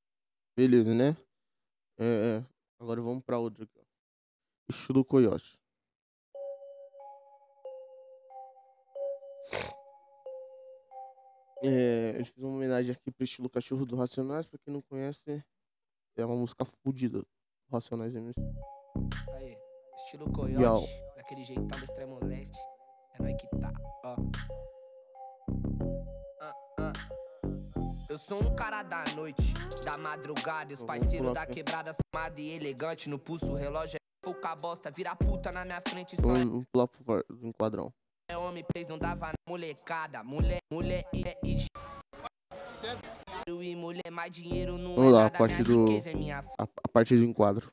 Beleza, 0.56 0.94
né? 0.94 1.16
É, 1.98 2.04
é. 2.04 2.46
Agora 2.78 3.00
vamos 3.00 3.24
pra 3.24 3.38
outra 3.38 3.64
aqui. 3.64 3.80
Estilo 4.68 5.04
Coyote. 5.04 5.58
É, 11.64 12.12
gente 12.18 12.32
fez 12.32 12.44
uma 12.44 12.56
homenagem 12.56 12.92
aqui 12.92 13.10
pro 13.10 13.24
estilo 13.24 13.48
Cachorro 13.48 13.84
do 13.84 13.96
Racionais. 13.96 14.46
Pra 14.46 14.58
quem 14.58 14.74
não 14.74 14.82
conhece, 14.82 15.44
é 16.16 16.24
uma 16.24 16.36
música 16.36 16.64
fodida 16.64 17.20
do 17.20 17.26
Racionais 17.70 18.14
MC. 18.14 18.34
Aí, 19.34 19.56
estilo 19.96 20.26
Yo. 20.26 20.32
coiote, 20.32 20.86
daquele 21.16 21.44
jeitão 21.44 21.78
do 21.78 21.84
extremo 21.84 22.18
leste. 22.24 22.58
É 23.14 23.22
nóis 23.22 23.36
que 23.36 23.46
tá, 23.58 23.72
ó. 24.04 24.16
Eu 28.12 28.18
sou 28.18 28.44
um 28.44 28.54
cara 28.54 28.82
da 28.82 29.02
noite, 29.16 29.54
da 29.86 29.96
madrugada. 29.96 30.70
E 30.70 30.74
os 30.74 30.82
parceiros 30.82 31.32
da 31.32 31.46
quebrada 31.46 31.96
amado 32.14 32.38
e 32.38 32.50
elegante. 32.50 33.08
No 33.08 33.18
pulso, 33.18 33.50
o 33.50 33.54
relógio 33.54 33.96
é 33.96 34.00
pouca 34.22 34.54
bosta. 34.54 34.90
Vira 34.90 35.16
puta 35.16 35.50
na 35.50 35.64
minha 35.64 35.80
frente, 35.80 36.14
só 36.16 36.20
é 36.20 36.24
Vamos, 36.26 36.44
vamos 36.50 36.66
pular 36.70 36.88
pro 36.88 37.24
do 37.30 37.46
enquadrão. 37.46 37.90
É 38.30 38.36
homem 38.36 38.62
preso, 38.70 38.90
não 38.90 38.98
dava 38.98 39.28
na 39.28 39.32
molecada. 39.48 40.22
Mulher, 40.22 40.58
mulher 40.70 41.08
e, 41.14 41.24
e 41.42 41.54
de- 41.54 41.66
e 43.46 43.76
mulher, 43.76 44.10
mais 44.10 44.30
dinheiro 44.30 44.76
não 44.76 44.94
Vamos 44.94 45.10
é 45.10 45.14
lá, 45.14 45.26
a 45.26 45.30
parte 45.30 45.62
do- 45.64 45.86
é 46.06 46.14
minha 46.14 46.40
A, 46.58 46.64
a 46.64 46.88
partir 46.92 47.16
do 47.16 47.24
enquadro. 47.24 47.72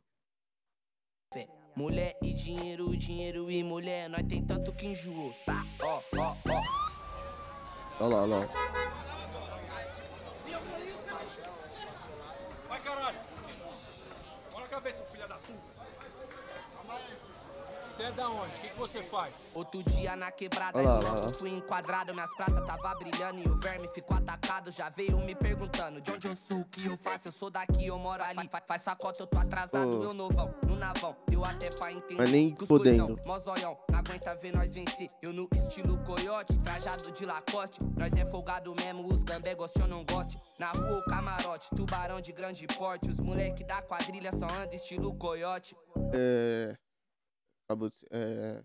Mulher 1.75 2.17
e 2.23 2.33
dinheiro, 2.33 2.95
dinheiro 2.95 3.51
e 3.51 3.61
mulher, 3.61 4.09
nós 4.09 4.25
tem 4.25 4.41
tanto 4.45 4.71
que 4.73 4.87
enjoou, 4.87 5.33
tá? 5.45 5.65
Ó, 5.81 6.01
ó, 6.17 6.35
ó. 6.49 6.61
Olha 7.99 8.15
lá, 8.15 8.21
olha 8.23 8.35
lá. 8.37 9.08
Você 17.99 18.05
é 18.05 18.11
da 18.13 18.29
onde? 18.29 18.55
O 18.55 18.61
que, 18.61 18.69
que 18.69 18.79
você 18.79 19.03
faz? 19.03 19.33
Outro 19.53 19.83
dia 19.83 20.15
na 20.15 20.31
quebrada, 20.31 20.77
Olha 20.77 20.87
lá, 20.87 20.93
eu 20.93 20.99
olha 20.99 21.09
logo 21.09 21.25
lá. 21.25 21.33
fui 21.33 21.51
enquadrado. 21.51 22.13
Minhas 22.13 22.33
pratas 22.33 22.65
tava 22.65 22.95
brilhando 22.95 23.39
e 23.41 23.45
o 23.45 23.57
verme 23.57 23.89
ficou 23.89 24.15
atacado. 24.15 24.71
Já 24.71 24.87
veio 24.87 25.17
me 25.17 25.35
perguntando 25.35 25.99
de 25.99 26.09
onde 26.09 26.25
eu 26.25 26.33
sou, 26.33 26.61
o 26.61 26.65
que 26.65 26.85
eu 26.85 26.95
faço. 26.95 27.27
Eu 27.27 27.33
sou 27.33 27.49
daqui, 27.49 27.87
eu 27.87 27.99
moro 27.99 28.23
ali. 28.23 28.47
Faz, 28.47 28.63
faz 28.65 28.81
sacota, 28.83 29.23
eu 29.23 29.27
tô 29.27 29.37
atrasado. 29.37 29.99
Ô. 29.99 30.03
Eu 30.03 30.13
novão, 30.13 30.55
no 30.65 30.77
navão. 30.77 31.13
Deu 31.27 31.43
até 31.43 31.69
pra 31.71 31.91
entender. 31.91 32.15
Mas 32.15 32.31
nem 32.31 32.55
podendo. 32.55 33.19
zoião, 33.43 33.77
não 33.91 33.99
aguenta 33.99 34.33
ver 34.33 34.55
nós 34.55 34.73
vencer. 34.73 35.09
Eu 35.21 35.33
no 35.33 35.49
estilo 35.53 35.97
coiote, 36.05 36.57
trajado 36.59 37.11
de 37.11 37.25
lacoste. 37.25 37.79
Nós 37.97 38.13
é 38.13 38.23
folgado 38.23 38.73
mesmo, 38.75 39.05
os 39.07 39.23
gambé 39.23 39.53
gostam 39.55 39.83
ou 39.83 39.89
não 39.89 40.05
goste. 40.05 40.39
Na 40.57 40.69
rua 40.69 40.99
o 40.99 41.03
camarote, 41.03 41.67
tubarão 41.75 42.21
de 42.21 42.31
grande 42.31 42.65
porte. 42.65 43.09
Os 43.09 43.19
moleque 43.19 43.65
da 43.65 43.81
quadrilha 43.81 44.31
só 44.31 44.45
anda 44.49 44.73
estilo 44.73 45.13
coiote. 45.15 45.75
É. 46.13 46.77
Ser. 47.91 48.07
É, 48.11 48.63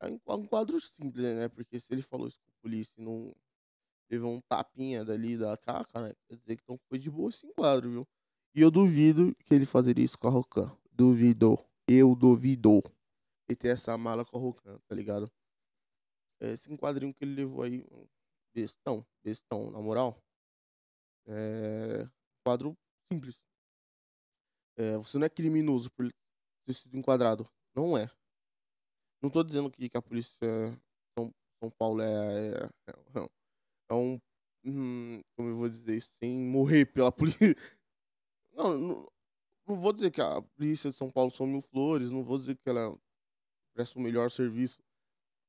é 0.00 0.32
um 0.34 0.46
quadro 0.46 0.80
simples, 0.80 1.24
né? 1.24 1.48
Porque 1.48 1.78
se 1.78 1.92
ele 1.92 2.02
falou 2.02 2.28
isso 2.28 2.38
com 2.40 2.50
a 2.50 2.62
polícia 2.62 3.00
e 3.00 3.04
não 3.04 3.34
levou 4.10 4.32
um 4.32 4.40
tapinha 4.40 5.04
dali 5.04 5.36
da 5.36 5.56
caca, 5.56 6.00
né? 6.00 6.14
Quer 6.26 6.36
dizer 6.36 6.56
que 6.56 6.62
então 6.62 6.78
foi 6.88 6.98
de 6.98 7.10
boa 7.10 7.30
esse 7.30 7.46
enquadro, 7.46 7.90
viu? 7.90 8.08
E 8.54 8.60
eu 8.60 8.70
duvido 8.70 9.34
que 9.44 9.54
ele 9.54 9.66
fazeria 9.66 10.04
isso 10.04 10.18
com 10.18 10.28
a 10.28 10.30
Rocan. 10.30 10.76
Duvido. 10.90 11.58
Eu 11.86 12.14
duvido. 12.14 12.82
E 13.48 13.56
ter 13.56 13.68
essa 13.68 13.96
mala 13.96 14.24
com 14.24 14.36
a 14.36 14.40
Rocan, 14.40 14.78
tá 14.86 14.94
ligado? 14.94 15.30
Esse 16.40 16.72
enquadrinho 16.72 17.12
que 17.12 17.24
ele 17.24 17.34
levou 17.34 17.62
aí, 17.62 17.84
bestão, 18.54 19.04
bestão, 19.22 19.70
na 19.70 19.80
moral. 19.80 20.22
É. 21.26 22.08
Quadro 22.44 22.76
simples. 23.12 23.44
É, 24.76 24.96
você 24.96 25.18
não 25.18 25.26
é 25.26 25.28
criminoso 25.28 25.90
por 25.90 26.08
ter 26.64 26.72
sido 26.72 26.96
enquadrado. 26.96 27.48
Não 27.74 27.96
é. 27.98 28.10
Não 29.22 29.30
tô 29.30 29.42
dizendo 29.42 29.70
que, 29.70 29.88
que 29.88 29.96
a 29.96 30.02
polícia 30.02 30.36
São, 31.18 31.32
São 31.62 31.70
Paulo 31.78 32.02
é, 32.02 32.48
é, 32.50 32.90
é- 32.90 33.28
é 33.90 33.94
um. 33.94 34.18
hum, 34.64 35.20
como 35.36 35.48
eu 35.50 35.54
vou 35.56 35.68
dizer 35.68 35.96
isso? 35.96 36.10
Sem 36.22 36.38
morrer 36.38 36.86
pela 36.86 37.12
polícia. 37.12 37.38
Não, 38.52 38.76
não- 38.76 39.08
Não 39.68 39.80
vou 39.80 39.92
dizer 39.92 40.10
que 40.10 40.20
a 40.20 40.42
polícia 40.42 40.90
de 40.90 40.96
São 40.96 41.10
Paulo 41.10 41.30
são 41.30 41.46
mil 41.46 41.60
flores, 41.62 42.10
não 42.10 42.24
vou 42.24 42.38
dizer 42.38 42.56
que 42.56 42.68
ela 42.68 42.98
presta 43.74 43.98
o 43.98 44.02
melhor 44.02 44.30
serviço. 44.30 44.82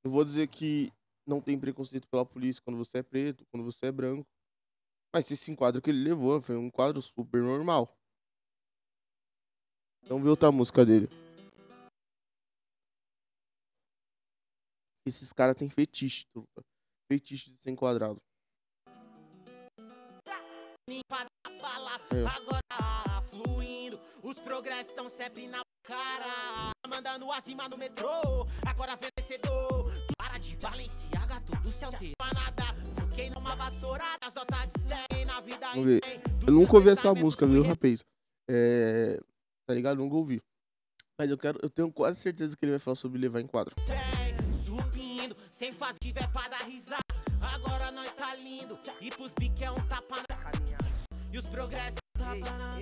Não 0.03 0.11
vou 0.11 0.25
dizer 0.25 0.47
que 0.47 0.91
não 1.27 1.41
tem 1.41 1.59
preconceito 1.59 2.07
pela 2.07 2.25
polícia 2.25 2.61
quando 2.63 2.77
você 2.77 2.99
é 2.99 3.03
preto, 3.03 3.45
quando 3.51 3.63
você 3.63 3.87
é 3.87 3.91
branco. 3.91 4.27
Mas 5.13 5.31
esse 5.31 5.51
enquadro 5.51 5.81
que 5.81 5.89
ele 5.89 6.03
levou 6.03 6.41
foi 6.41 6.55
um 6.57 6.69
quadro 6.69 7.01
super 7.01 7.41
normal. 7.41 7.97
Vamos 10.07 10.23
ver 10.23 10.29
outra 10.29 10.51
música 10.51 10.85
dele. 10.85 11.07
Esses 15.09 15.33
caras 15.33 15.55
têm 15.55 15.67
fetiche, 15.67 16.27
trupa. 16.31 16.61
Fetiche 17.11 17.49
de 17.49 17.57
ser 17.63 17.71
enquadrado. 17.71 18.21
É. 22.11 22.25
Agora 22.25 23.21
fluindo, 23.29 23.99
os 24.23 24.37
progressos 24.39 24.89
estão 24.89 25.09
sempre 25.09 25.47
na 25.47 25.61
cara. 25.83 26.71
Mandando 26.87 27.31
acima 27.31 27.67
no 27.67 27.75
metrô, 27.77 28.45
agora 28.67 28.97
vencedor. 29.17 29.91
Para 30.15 30.37
de 30.37 30.55
Balenciaga, 30.57 31.41
tudo 31.41 31.71
se 31.71 31.85
altera. 31.85 32.13
Nada, 32.33 32.75
numa 33.33 33.55
vassourada, 33.55 34.27
as 34.27 34.33
notas 34.35 34.73
de 34.73 34.79
100 35.11 35.25
na 35.25 35.41
vida. 35.41 35.67
Eu 36.45 36.53
nunca 36.53 36.75
ouvi 36.75 36.89
essa 36.89 37.13
música, 37.15 37.47
viu, 37.47 37.63
rapaz? 37.63 38.03
É. 38.47 39.19
Tá 39.67 39.73
ligado? 39.73 39.97
Nunca 39.97 40.15
ouvi. 40.15 40.39
Mas 41.19 41.31
eu 41.31 41.37
quero. 41.37 41.59
Eu 41.63 41.69
tenho 41.69 41.91
quase 41.91 42.19
certeza 42.19 42.55
que 42.55 42.63
ele 42.63 42.73
vai 42.73 42.79
falar 42.79 42.95
sobre 42.95 43.19
levar 43.19 43.41
em 43.41 43.47
quadro. 43.47 43.75
Subindo, 43.79 44.18
sem 45.59 45.73
fazer 45.73 45.99
tiver 45.99 46.25
pra 46.31 46.47
dar 46.47 46.61
risada. 46.61 47.03
Agora 47.41 47.91
nós 47.91 48.09
tá 48.15 48.33
lindo, 48.33 48.79
e 49.01 49.09
pros 49.09 49.33
bique 49.33 49.61
é 49.61 49.69
um 49.69 49.87
tapa 49.89 50.15
na 50.15 51.03
E 51.33 51.37
os 51.37 51.45
progressos 51.47 51.99
tapa 52.17 52.49
na 52.57 52.77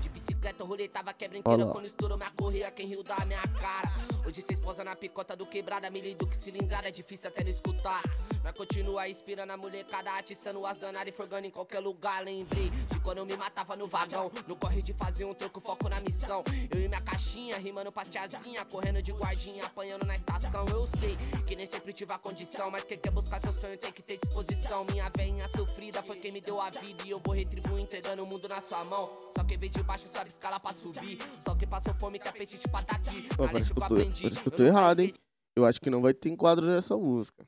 De 0.00 0.08
bicicleta, 0.08 0.37
o 0.58 0.64
rolê 0.64 0.88
tava 0.88 1.12
quebra 1.12 1.38
Olha 1.38 1.40
inteira 1.40 1.64
lá. 1.66 1.72
quando 1.72 1.86
estourou 1.86 2.16
minha 2.16 2.30
correia, 2.30 2.70
quem 2.70 2.86
riu 2.86 3.02
da 3.02 3.24
minha 3.24 3.42
cara. 3.60 3.88
Hoje 4.26 4.42
cês 4.42 4.58
posa 4.58 4.84
na 4.84 4.94
picota 4.96 5.34
do 5.36 5.46
quebrada, 5.46 5.88
milho 5.90 6.14
do 6.16 6.26
que 6.26 6.36
cilindrada, 6.36 6.88
é 6.88 6.90
difícil 6.90 7.28
até 7.28 7.42
não 7.42 7.50
escutar. 7.50 8.02
Mas 8.42 8.52
continua 8.52 9.08
inspirando 9.08 9.52
a 9.52 9.56
molecada, 9.56 10.12
atiçando 10.12 10.64
as 10.66 10.78
danadas 10.78 11.12
e 11.12 11.16
forgando 11.16 11.46
em 11.46 11.50
qualquer 11.50 11.80
lugar. 11.80 12.22
Lembrei 12.24 12.70
de 12.70 13.00
quando 13.00 13.18
eu 13.18 13.26
me 13.26 13.36
matava 13.36 13.76
no 13.76 13.86
vagão, 13.88 14.30
no 14.46 14.56
corre 14.56 14.82
de 14.82 14.92
fazer 14.92 15.24
um 15.24 15.34
troco, 15.34 15.60
foco 15.60 15.88
na 15.88 16.00
missão. 16.00 16.44
Eu 16.70 16.80
e 16.80 16.88
minha 16.88 17.00
caixinha, 17.00 17.58
rimando 17.58 17.90
pras 17.90 18.08
tiazinha, 18.08 18.64
correndo 18.64 19.02
de 19.02 19.12
guardinha, 19.12 19.64
apanhando 19.64 20.04
na 20.06 20.14
estação. 20.16 20.66
Eu 20.68 20.86
sei 20.98 21.16
que 21.46 21.56
nem 21.56 21.66
sempre 21.66 21.92
tive 21.92 22.12
a 22.12 22.18
condição, 22.18 22.70
mas 22.70 22.84
quem 22.84 22.98
quer 22.98 23.10
buscar 23.10 23.40
seu 23.40 23.52
sonho 23.52 23.76
tem 23.76 23.92
que 23.92 24.02
ter 24.02 24.18
disposição. 24.18 24.84
Minha 24.84 25.10
veinha 25.16 25.48
sofrida 25.48 26.02
foi 26.02 26.16
quem 26.16 26.32
me 26.32 26.40
deu 26.40 26.60
a 26.60 26.70
vida 26.70 27.04
e 27.04 27.10
eu 27.10 27.18
vou 27.18 27.34
retribuir 27.34 27.82
entregando 27.82 28.22
o 28.22 28.26
mundo 28.26 28.48
na 28.48 28.60
sua 28.60 28.84
mão. 28.84 29.10
Só 29.36 29.42
quem 29.44 29.58
veio 29.58 29.72
de 29.72 29.82
baixo 29.82 30.08
sabe 30.12 30.30
escala 30.38 30.60
pra 30.60 30.72
subir, 30.72 31.18
só 31.44 31.54
quem 31.56 31.68
passou 31.68 31.92
fome 31.94 32.18
tem 32.20 32.30
apetite 32.30 32.68
pra 32.68 32.82
tá 32.82 32.94
aqui. 32.94 33.28
Na 33.28 33.36
parece 33.36 33.68
que 33.68 33.74
que 33.74 33.82
eu 33.82 33.88
tô, 33.88 33.94
aprendi, 33.94 34.22
parece 34.22 34.40
que 34.40 34.48
eu 34.48 34.56
tô 34.56 34.62
errado, 34.62 35.00
hein? 35.00 35.12
Eu 35.56 35.66
acho 35.66 35.80
que 35.80 35.90
não 35.90 36.00
vai 36.00 36.14
ter 36.14 36.28
enquadro 36.28 36.64
nessa 36.64 36.96
música. 36.96 37.44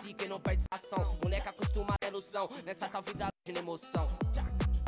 Se 0.00 0.14
quem 0.14 0.28
não 0.28 0.40
perde 0.40 0.64
ação, 0.70 1.18
moleque 1.22 1.48
acostuma 1.48 1.94
a 2.02 2.08
ilusão, 2.08 2.48
nessa 2.64 2.88
tal 2.88 3.02
vida 3.02 3.28
de 3.46 3.52
emoção. 3.52 4.08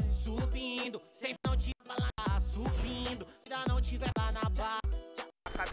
Subindo, 0.08 1.00
sem 1.12 1.34
não 1.46 1.56
te 1.56 1.72
balançar. 1.86 2.40
Subindo, 2.40 3.26
se 3.44 3.52
ainda 3.52 3.74
não 3.74 3.82
tiver 3.82 4.10
lá 4.16 4.32
na 4.32 4.48
barra. 4.48 4.80
Acaba 5.44 5.70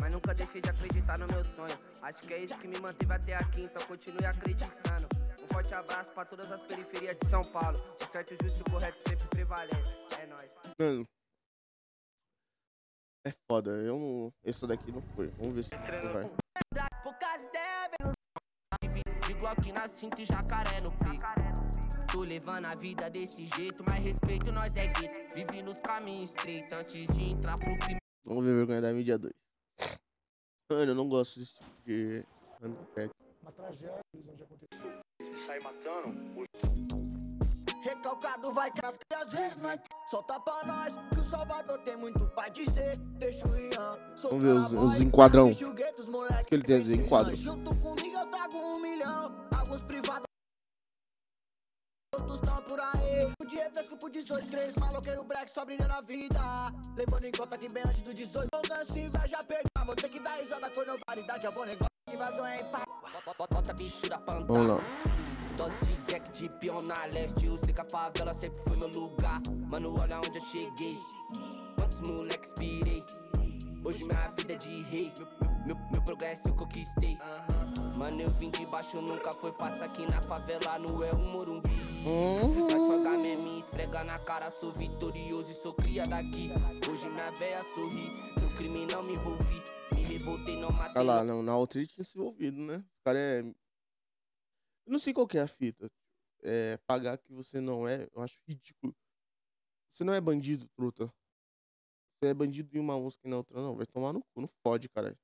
mas 0.00 0.12
nunca 0.12 0.34
deixei 0.34 0.60
de 0.60 0.68
acreditar 0.68 1.18
no 1.18 1.26
meu 1.26 1.44
sonho. 1.44 1.78
Acho 2.02 2.18
que 2.18 2.34
é 2.34 2.44
isso 2.44 2.58
que 2.58 2.68
me 2.68 2.78
manteve 2.80 3.12
até 3.12 3.34
aqui, 3.34 3.62
então 3.62 3.86
continue 3.86 4.26
acreditando. 4.26 5.08
Um 5.42 5.46
forte 5.46 5.72
abraço 5.72 6.10
pra 6.10 6.24
todas 6.26 6.50
as 6.52 6.60
periferias 6.62 7.16
de 7.18 7.30
São 7.30 7.42
Paulo. 7.42 7.80
O 8.00 8.12
certo, 8.12 8.36
justo 8.42 8.60
e 8.60 8.70
correto 8.70 8.98
sempre 9.08 9.26
prevalece. 9.28 10.07
É. 10.38 10.82
Mano. 10.82 11.04
É 13.26 13.32
foda. 13.50 13.70
Eu 13.70 13.98
não. 13.98 14.32
Essa 14.44 14.66
daqui 14.66 14.92
não 14.92 15.02
foi. 15.14 15.28
Vamos 15.32 15.54
ver 15.54 15.62
se 15.64 15.76
vai. 15.76 16.24
De 19.26 19.34
Glock 19.34 19.72
na 19.72 19.88
cinta 19.88 20.22
e 20.22 20.24
jacaré 20.24 20.80
no 20.80 20.90
pico. 20.92 22.08
Tô 22.10 22.22
levando 22.22 22.64
a 22.66 22.74
vida 22.74 23.10
desse 23.10 23.46
jeito, 23.46 23.84
mas 23.84 24.02
respeito 24.02 24.50
nós 24.52 24.74
é 24.76 24.86
gueto. 24.86 25.34
Vive 25.34 25.62
nos 25.62 25.80
caminhos 25.80 26.30
estreitos 26.30 26.78
antes 26.78 27.06
de 27.14 27.32
entrar 27.32 27.58
pro 27.58 27.76
crime. 27.78 27.98
Vamos 28.24 28.44
ver 28.44 28.54
vergonha 28.54 28.80
da 28.80 28.92
mídia 28.92 29.18
2. 29.18 29.32
Mano, 30.70 30.92
eu 30.92 30.94
não 30.94 31.08
gosto 31.08 31.40
desse 31.40 31.54
tipo 31.54 31.82
de 31.84 32.22
handpack. 32.60 33.10
Recalcado 37.98 38.52
vai 38.52 38.70
cascar 38.70 39.04
e 39.10 39.14
às 39.14 39.32
vezes 39.32 39.56
nós 39.56 39.80
solta 40.08 40.38
pra 40.38 40.64
nós 40.64 40.94
que 41.12 41.18
o 41.18 41.24
Salvador 41.24 41.78
tem 41.78 41.96
muito 41.96 42.28
pra 42.28 42.48
dizer. 42.48 42.96
Deixa 43.18 43.44
o 43.48 43.58
Ian 43.58 43.98
Vamos 44.22 44.44
ver 44.44 44.54
os, 44.54 44.72
os 44.72 45.00
enquadrão. 45.00 45.50
O 45.50 45.54
que 46.46 46.54
ele 46.54 46.62
tem 46.62 46.76
a 46.76 46.78
dizer? 46.78 46.94
Enquadro. 46.94 47.34
Junto 47.34 47.74
comigo 47.74 48.16
eu 48.16 48.26
trago 48.26 48.56
um 48.56 48.80
milhão. 48.80 49.48
Alguns 49.52 49.82
privados. 49.82 50.22
Outros 52.14 52.38
tão 52.38 52.56
por 52.62 52.78
aí. 52.78 53.32
O 53.42 53.46
dia 53.46 53.64
é 53.64 53.70
fresco 53.70 53.96
por 53.96 54.10
18, 54.10 54.48
três 54.48 54.76
maloqueiro 54.76 55.24
black 55.24 55.50
só 55.50 55.64
brilhando 55.64 55.92
a 55.92 56.00
vida. 56.00 56.40
Levando 56.96 57.24
em 57.24 57.32
conta 57.32 57.58
que 57.58 57.72
bem 57.72 57.82
antes 57.84 58.02
do 58.02 58.14
18, 58.14 58.48
eu 58.52 58.62
danço 58.62 58.96
inveja. 58.96 59.38
Vou 59.84 59.96
ter 59.96 60.08
que 60.08 60.20
dar 60.20 60.36
risada 60.36 60.70
quando 60.70 61.00
variedade 61.04 61.46
é 61.46 61.50
bom 61.50 61.64
negócio. 61.64 61.88
Invasão 62.12 62.46
é 62.46 62.60
em 62.60 62.70
paz. 62.70 62.84
Bota, 63.26 63.54
bota 63.54 63.72
bichura 63.72 64.18
pra 64.18 64.34
andar. 64.34 64.46
Vamos 64.46 64.68
lá. 64.68 65.17
Dose 65.58 65.74
de 65.80 66.12
jack 66.12 66.30
de 66.30 66.48
peão 66.60 66.80
na 66.82 67.04
leste. 67.06 67.46
Eu 67.46 67.58
sei 67.58 67.74
que 67.74 67.80
a 67.80 67.84
favela 67.84 68.32
sempre 68.32 68.60
foi 68.60 68.76
meu 68.76 68.88
lugar. 68.90 69.42
Mano, 69.66 70.00
olha 70.00 70.18
onde 70.18 70.38
eu 70.38 70.44
cheguei. 70.44 70.96
Quantos 71.74 72.00
moleques 72.02 72.52
pirei. 72.52 73.04
Hoje 73.84 74.04
minha 74.04 74.28
vida 74.36 74.52
é 74.52 74.56
de 74.56 74.82
rei. 74.82 75.12
Meu, 75.66 75.76
meu, 75.90 76.00
progresso 76.02 76.46
eu 76.46 76.54
conquistei. 76.54 77.18
Mano, 77.96 78.20
eu 78.20 78.30
vim 78.30 78.50
de 78.50 78.64
baixo, 78.66 79.00
nunca 79.00 79.32
foi 79.32 79.50
fácil 79.50 79.82
aqui 79.82 80.08
na 80.08 80.22
favela, 80.22 80.78
não 80.78 81.02
é 81.02 81.10
o 81.10 81.18
Morumbi. 81.18 81.68
Nós 82.04 82.72
folga 82.72 83.18
mesmo 83.18 83.48
e 83.48 83.58
esfrega 83.58 84.04
na 84.04 84.18
cara, 84.20 84.50
sou 84.50 84.70
vitorioso 84.70 85.50
e 85.50 85.54
sou 85.54 85.74
cria 85.74 86.04
daqui. 86.04 86.52
Hoje 86.88 87.08
minha 87.08 87.32
véia 87.32 87.58
sorri, 87.74 88.12
no 88.40 88.48
crime 88.54 88.86
não 88.86 89.02
me 89.02 89.12
envolvi. 89.12 89.60
Me 89.92 90.02
revoltei, 90.04 90.56
não 90.56 90.70
matei. 90.70 90.92
Olha 90.94 91.02
lá, 91.02 91.24
não, 91.24 91.42
na 91.42 91.56
outra 91.56 91.84
tinha 91.84 92.04
se 92.04 92.16
envolvido, 92.16 92.60
né? 92.60 92.76
Os 92.76 93.02
caras 93.04 93.20
é. 93.20 93.67
Eu 94.88 94.92
não 94.92 94.98
sei 94.98 95.12
qual 95.12 95.26
que 95.28 95.36
é 95.36 95.42
a 95.42 95.46
fita. 95.46 95.86
É 96.42 96.78
pagar 96.86 97.18
que 97.18 97.30
você 97.30 97.60
não 97.60 97.86
é, 97.86 98.08
eu 98.14 98.22
acho 98.22 98.40
ridículo. 98.48 98.96
Você 99.92 100.02
não 100.02 100.14
é 100.14 100.20
bandido, 100.20 100.66
truta. 100.68 101.12
Você 102.16 102.30
é 102.30 102.34
bandido 102.34 102.74
em 102.74 102.80
uma 102.80 102.98
música 102.98 103.26
e 103.26 103.30
na 103.30 103.36
outra 103.36 103.60
não. 103.60 103.76
Vai 103.76 103.84
tomar 103.84 104.14
no 104.14 104.22
cu, 104.22 104.40
não 104.40 104.48
fode, 104.64 104.88
caralho. 104.88 105.18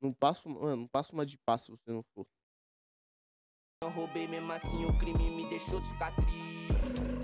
Não 0.00 0.12
passa, 0.12 0.48
mano, 0.48 0.76
não 0.76 0.86
passa 0.86 1.12
uma 1.14 1.26
de 1.26 1.36
passo 1.38 1.64
se 1.64 1.70
você 1.72 1.90
não 1.90 2.04
for. 2.14 2.24
Não 3.82 3.90
roubei 3.90 4.28
mesmo 4.28 4.52
assim, 4.52 4.84
o 4.84 4.96
crime 4.98 5.32
me 5.34 5.48
deixou 5.48 5.80
cicatriz. 5.84 6.28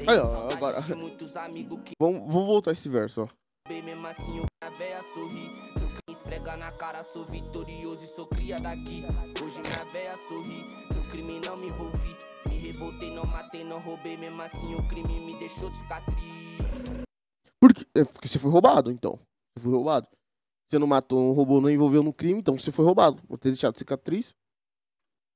Aí, 0.08 0.18
ó, 0.18 0.52
agora- 0.52 0.82
que 0.82 1.92
Vamos, 2.00 2.20
vamos 2.32 2.46
voltar 2.46 2.72
esse 2.72 2.88
verso, 2.88 3.22
ó. 3.22 3.28
roubei 3.68 3.82
mesmo 3.82 4.04
assim, 4.08 4.32
minha 4.32 4.78
véia 4.78 4.98
sorri. 5.14 5.48
Crime 5.74 6.00
esfrega 6.08 6.56
na 6.56 6.72
cara, 6.72 7.04
sou 7.04 7.24
vitorioso 7.24 8.02
e 8.02 8.08
sou 8.08 8.26
cria 8.26 8.58
daqui. 8.58 9.02
Hoje 9.44 9.60
minha 9.60 9.84
véia 9.92 10.14
sorri, 10.28 10.64
crime 11.08 11.40
não 11.40 11.56
me 11.56 11.66
envolvi. 11.66 12.16
Me 12.48 12.56
revoltei, 12.56 13.10
não 13.10 13.24
matei, 13.26 13.64
não 13.64 13.80
roubei 13.80 14.16
mesmo 14.16 14.42
assim, 14.42 14.74
o 14.74 14.86
crime 14.88 15.22
me 15.22 15.38
deixou 15.38 15.70
cicatriz. 15.72 17.04
Porque, 17.60 17.86
é 17.94 18.04
porque 18.04 18.28
você 18.28 18.38
foi 18.38 18.50
roubado, 18.50 18.90
então. 18.90 19.18
Você 19.56 19.64
foi 19.64 19.72
roubado. 19.72 20.08
Você 20.68 20.78
não 20.78 20.86
matou, 20.86 21.20
não 21.20 21.32
roubou, 21.32 21.60
não 21.60 21.70
envolveu 21.70 22.02
no 22.02 22.12
crime, 22.12 22.40
então 22.40 22.58
você 22.58 22.70
foi 22.70 22.84
roubado. 22.84 23.22
Por 23.26 23.38
ter 23.38 23.50
deixado 23.50 23.78
cicatriz. 23.78 24.34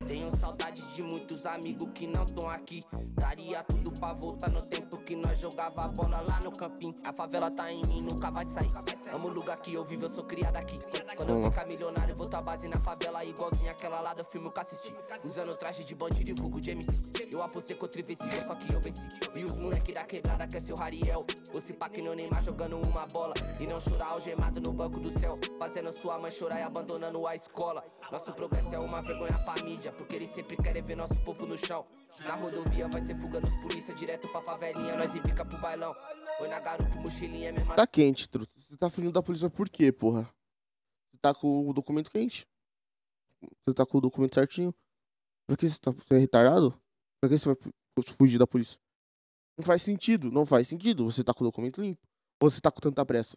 Tenho 0.07 0.35
saudade 0.37 0.68
de 0.99 1.03
muitos 1.05 1.47
amigos 1.47 1.89
que 1.95 2.09
não 2.09 2.27
tão 2.27 2.51
aqui. 2.51 2.85
Daria 3.15 3.63
tudo 3.63 3.93
pra 3.93 4.13
voltar 4.13 4.51
no 4.51 4.61
tempo 4.63 4.99
que 4.99 5.15
nós 5.15 5.39
jogava 5.39 5.87
bola 5.87 6.21
lá 6.23 6.41
no 6.43 6.51
campinho. 6.51 6.93
A 7.05 7.13
favela 7.13 7.49
tá 7.53 7.73
em 7.73 7.81
mim, 7.87 8.03
nunca 8.03 8.33
vai 8.33 8.45
sair. 8.45 8.71
Amo 9.13 9.29
o 9.29 9.33
lugar 9.33 9.57
que 9.59 9.73
eu 9.73 9.85
vivo, 9.85 10.07
eu 10.07 10.11
sou 10.11 10.25
criada 10.25 10.59
aqui. 10.59 10.77
Quando 11.17 11.31
eu 11.31 11.51
ficar 11.51 11.67
milionário, 11.67 12.17
vou 12.17 12.29
tua 12.29 12.43
base 12.43 12.67
na 12.69 12.79
favela, 12.79 13.25
igualzinho 13.25 13.71
aquela 13.71 14.01
lá 14.01 14.13
do 14.13 14.25
filme 14.25 14.51
que 14.51 14.59
assisti. 14.59 14.93
Usando 15.23 15.55
traje 15.57 15.85
de 15.85 15.95
bandido 15.95 16.31
e 16.31 16.35
vulgo 16.35 16.61
de 16.61 16.73
MC. 16.73 17.29
Eu 17.31 17.43
apostei 17.43 17.77
contra 17.77 18.01
invencível, 18.01 18.45
só 18.45 18.57
que 18.57 18.73
eu 18.73 18.81
venci. 18.81 19.07
E 19.37 19.45
os 19.45 19.57
moleque 19.57 19.93
da 19.93 20.03
quebrada 20.03 20.49
quer 20.49 20.61
ser 20.61 20.73
o 20.73 20.77
Rariel. 20.77 21.25
Ou 21.55 21.61
se 21.61 21.75
que 21.75 22.03
nem 22.03 22.11
o 22.11 22.15
Neymar 22.15 22.43
jogando 22.43 22.77
uma 22.77 23.07
bola. 23.07 23.35
E 23.61 23.67
não 23.69 23.79
chorar 23.79 24.09
algemado 24.09 24.61
no 24.61 24.73
banco 24.73 24.99
do 24.99 25.17
céu. 25.17 25.39
Fazendo 25.61 25.93
sua 25.93 26.19
mãe 26.19 26.33
chorar 26.33 26.59
e 26.59 26.63
abandonando 26.63 27.25
a 27.25 27.37
escola. 27.37 27.85
Nosso 28.11 28.33
progresso 28.33 28.75
é 28.75 28.79
uma 28.79 29.03
vergonha 29.03 29.37
pra 29.45 29.63
mídia. 29.63 29.93
Porque 29.93 30.17
eles 30.17 30.31
sempre 30.31 30.57
querem 30.57 30.83
ver 30.83 30.97
nosso 30.97 31.19
povo 31.21 31.47
no 31.47 31.59
chão. 31.59 31.87
Na 32.25 32.35
rodovia 32.35 32.89
vai 32.89 33.01
ser 33.03 33.15
fuga 33.15 33.41
nos 33.41 33.55
polícia, 33.63 33.95
direto 33.95 34.29
pra 34.29 34.41
favelinha. 34.41 34.97
Nós 34.97 35.15
e 35.15 35.21
fica 35.21 35.45
pro 35.45 35.59
bailão. 35.59 35.95
Oi 36.41 36.49
na 36.49 36.59
garupa, 36.61 36.97
mochilinha, 36.97 37.53
mesma 37.53 37.75
Tá 37.75 37.87
quente, 37.87 38.29
truta. 38.29 38.51
Você 38.57 38.77
tá 38.77 38.89
fugindo 38.89 39.13
da 39.13 39.23
polícia 39.23 39.51
por 39.51 39.69
quê, 39.69 39.93
porra? 39.93 40.23
Você 41.11 41.19
tá 41.21 41.35
com 41.35 41.69
o 41.69 41.73
documento 41.73 42.11
quente. 42.11 42.47
Você 43.67 43.75
tá 43.75 43.85
com 43.85 43.99
o 43.99 44.01
documento 44.01 44.35
certinho. 44.35 44.75
Pra 45.47 45.57
que 45.57 45.69
você 45.69 45.79
tá 45.79 45.91
você 45.91 46.15
é 46.15 46.19
retardado? 46.19 46.71
Pra 47.21 47.29
que 47.29 47.39
você 47.39 47.47
vai 47.47 47.57
fu- 47.57 48.15
fugir 48.15 48.39
da 48.39 48.47
polícia? 48.47 48.79
Não 49.59 49.65
faz 49.65 49.83
sentido, 49.83 50.31
não 50.31 50.47
faz 50.47 50.69
sentido. 50.69 51.05
Você 51.05 51.23
tá 51.23 51.35
com 51.35 51.43
o 51.45 51.47
documento 51.49 51.81
limpo. 51.83 52.01
Ou 52.41 52.49
você 52.49 52.61
tá 52.61 52.71
com 52.71 52.81
tanta 52.81 53.05
pressa? 53.05 53.37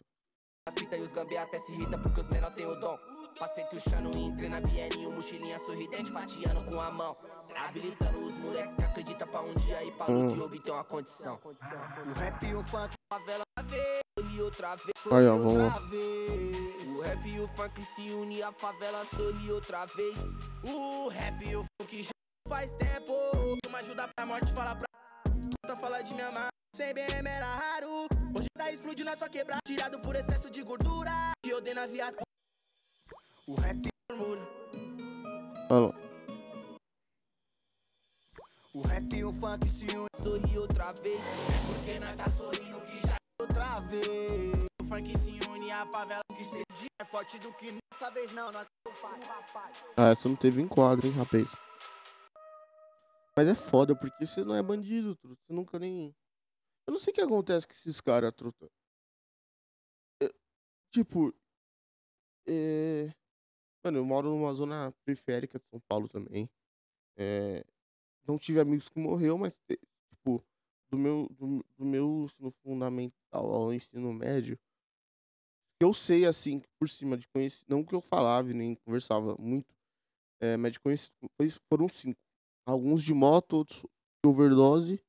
As 0.68 0.74
fita 0.74 0.96
e 0.96 1.00
os 1.00 1.12
gambê 1.12 1.36
até 1.38 1.58
se 1.58 1.72
irrita 1.72 1.98
porque 1.98 2.20
os 2.20 2.28
menor 2.28 2.52
tem 2.52 2.64
o 2.64 2.76
dom. 2.76 2.96
Passei 3.36 3.64
tuchando 3.64 4.16
e 4.16 4.20
entrei 4.20 4.48
na 4.48 4.60
Vieninho, 4.60 5.10
mochilinha 5.10 5.58
sorridente, 5.58 6.12
fatiando 6.12 6.64
com 6.66 6.80
a 6.80 6.88
mão. 6.92 7.16
Habilitando 7.56 8.18
os 8.24 8.34
moleque 8.36 8.76
que 8.76 8.84
acredita 8.84 9.26
pra 9.26 9.40
um 9.40 9.52
dia 9.54 9.82
ir 9.82 9.92
pra 9.94 10.06
luta 10.06 10.36
e 10.36 10.40
obter 10.40 10.70
uma 10.70 10.84
condição. 10.84 11.40
O 11.44 12.12
rap 12.12 12.46
e 12.46 12.54
o 12.54 12.62
funk, 12.62 12.94
Favela 13.12 13.42
vez 13.64 14.02
e 14.32 14.40
outra 14.40 14.76
vez. 14.76 14.92
Aí, 15.10 15.26
ó, 15.26 15.36
vamos 15.36 15.58
lá. 15.58 15.82
O 16.96 17.00
rap 17.00 17.28
e 17.28 17.40
o 17.40 17.48
funk 17.48 17.84
se 17.84 18.12
unem, 18.12 18.42
a 18.44 18.52
favela 18.52 19.04
sorri 19.16 19.50
outra 19.50 19.84
vez. 19.86 20.16
O 20.62 21.08
rap 21.08 21.44
e 21.44 21.56
o 21.56 21.64
funk 21.80 22.04
já 22.04 22.10
faz 22.48 22.72
tempo. 22.74 23.12
Uma 23.66 23.78
ajuda 23.78 24.08
pra 24.14 24.26
morte, 24.26 24.52
fala 24.52 24.76
pra. 24.76 24.86
Tá 25.66 25.74
falar 25.74 26.02
de 26.02 26.14
minha 26.14 26.30
mãe. 26.30 26.48
Sem 26.76 26.94
BM 26.94 27.28
era 27.28 27.46
raro. 27.46 28.06
Hoje 28.34 28.48
tá 28.56 28.70
explodindo 28.72 29.10
na 29.10 29.16
sua 29.16 29.28
quebrada. 29.28 29.60
Tirado 29.66 29.98
por 30.00 30.16
excesso 30.16 30.50
de 30.50 30.62
gordura. 30.62 31.32
Que 31.42 31.50
eu 31.50 31.60
dei 31.60 31.74
na 31.74 31.86
viada. 31.86 32.16
O 33.46 33.54
rap 33.54 33.88
murmura. 34.10 34.40
Lá. 35.70 36.12
o 38.74 38.82
rap 38.82 39.14
e 39.14 39.24
o 39.24 39.32
funk 39.32 39.68
se 39.68 39.86
unem 39.96 40.08
Sorri 40.22 40.58
outra 40.58 40.92
vez. 40.92 41.20
Porque 41.66 41.98
nós 41.98 42.16
tá 42.16 42.28
sorrindo 42.28 42.80
que 42.86 43.06
já 43.06 43.16
outra 43.40 43.80
vez. 43.80 44.66
O 44.80 44.84
funk 44.84 45.18
se 45.18 45.38
une 45.50 45.70
a 45.70 45.86
favela 45.86 46.22
que 46.36 46.44
se 46.44 46.62
É 47.00 47.04
forte 47.04 47.38
do 47.38 47.52
que 47.54 47.72
dessa 47.90 48.10
vez 48.10 48.30
não, 48.32 48.50
não 48.52 48.64
Ah, 49.96 50.10
essa 50.10 50.28
não 50.28 50.36
teve 50.36 50.62
enquadro, 50.62 51.06
hein, 51.06 51.12
rapaz. 51.12 51.54
Mas 53.36 53.48
é 53.48 53.54
foda, 53.54 53.94
porque 53.94 54.26
você 54.26 54.44
não 54.44 54.54
é 54.54 54.62
bandido, 54.62 55.16
truta. 55.16 55.40
Você 55.46 55.52
nunca 55.52 55.78
nem. 55.78 56.14
Eu 56.86 56.92
não 56.92 56.98
sei 56.98 57.12
o 57.12 57.14
que 57.14 57.20
acontece 57.20 57.66
com 57.66 57.72
esses 57.72 58.00
caras, 58.00 58.32
truta. 58.34 58.70
É, 60.22 60.30
tipo. 60.90 61.34
É... 62.48 63.14
Mano, 63.84 63.98
eu 63.98 64.04
moro 64.04 64.30
numa 64.30 64.52
zona 64.52 64.92
periférica 65.04 65.58
de 65.58 65.66
São 65.66 65.80
Paulo 65.80 66.08
também. 66.08 66.48
É... 67.16 67.64
Não 68.26 68.38
tive 68.38 68.60
amigos 68.60 68.88
que 68.88 68.98
morreu, 68.98 69.36
mas, 69.36 69.58
tipo, 70.08 70.44
do 70.90 70.98
meu, 70.98 71.28
do, 71.30 71.64
do 71.76 71.84
meu 71.84 72.24
ensino 72.24 72.52
fundamental 72.62 73.52
ao 73.52 73.72
ensino 73.72 74.12
médio, 74.12 74.58
eu 75.80 75.92
sei, 75.92 76.24
assim, 76.26 76.62
por 76.78 76.88
cima 76.88 77.16
de 77.16 77.26
conhecer. 77.28 77.64
Não 77.68 77.84
que 77.84 77.94
eu 77.94 78.00
falava 78.00 78.52
nem 78.52 78.76
conversava 78.76 79.36
muito, 79.36 79.74
é, 80.40 80.56
mas 80.56 80.72
de 80.72 80.80
conhecer. 80.80 81.10
Foram 81.68 81.88
cinco. 81.88 82.20
Alguns 82.64 83.02
de 83.02 83.12
moto, 83.12 83.54
outros 83.54 83.80
de 83.80 84.28
overdose. 84.28 85.02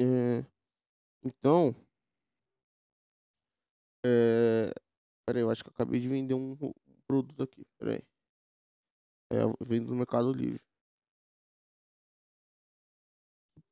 É, 0.00 0.44
então. 1.24 1.74
É, 4.04 4.72
peraí, 5.26 5.42
eu 5.42 5.50
acho 5.50 5.62
que 5.64 5.70
eu 5.70 5.74
acabei 5.74 6.00
de 6.00 6.08
vender 6.08 6.34
um, 6.34 6.54
ro- 6.54 6.74
produto 7.06 7.42
aqui. 7.42 7.66
Peraí. 7.78 8.02
É, 9.32 9.38
vendo 9.64 9.86
no 9.88 9.96
Mercado 9.96 10.32
Livre. 10.34 10.62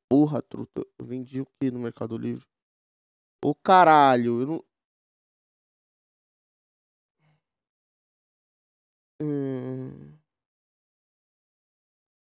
Porra, 0.09 0.41
truta. 0.41 0.85
Eu 0.99 1.05
vendi 1.05 1.41
o 1.41 1.45
que 1.45 1.71
no 1.71 1.79
Mercado 1.79 2.17
Livre? 2.17 2.45
Ô 3.43 3.55
caralho, 3.55 4.41
eu 4.41 4.47
não. 4.47 4.65
É... 9.19 10.17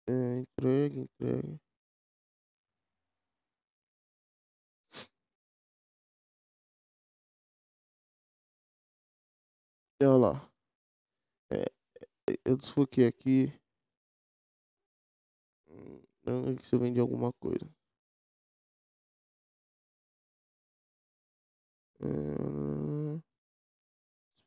É, 0.07 0.39
entrega, 0.39 0.99
entrega. 1.01 1.59
Olha 10.05 10.17
lá. 10.33 10.49
É, 11.51 11.63
é, 12.29 12.37
eu 12.45 12.57
desfoquei 12.57 13.07
aqui. 13.07 13.53
Hum, 16.25 16.55
se 16.63 16.75
eu 16.75 16.79
vendi 16.79 16.99
alguma 16.99 17.31
coisa. 17.33 17.67
É... 22.01 23.03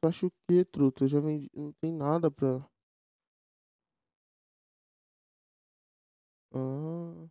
Despacho 0.02 0.28
o 0.28 0.32
que, 0.48 0.64
truta? 0.64 1.04
Eu 1.04 1.08
já 1.08 1.20
vendi. 1.20 1.50
Não 1.54 1.72
tem 1.72 1.92
nada 1.92 2.30
pra. 2.30 2.64
Ah. 6.52 7.28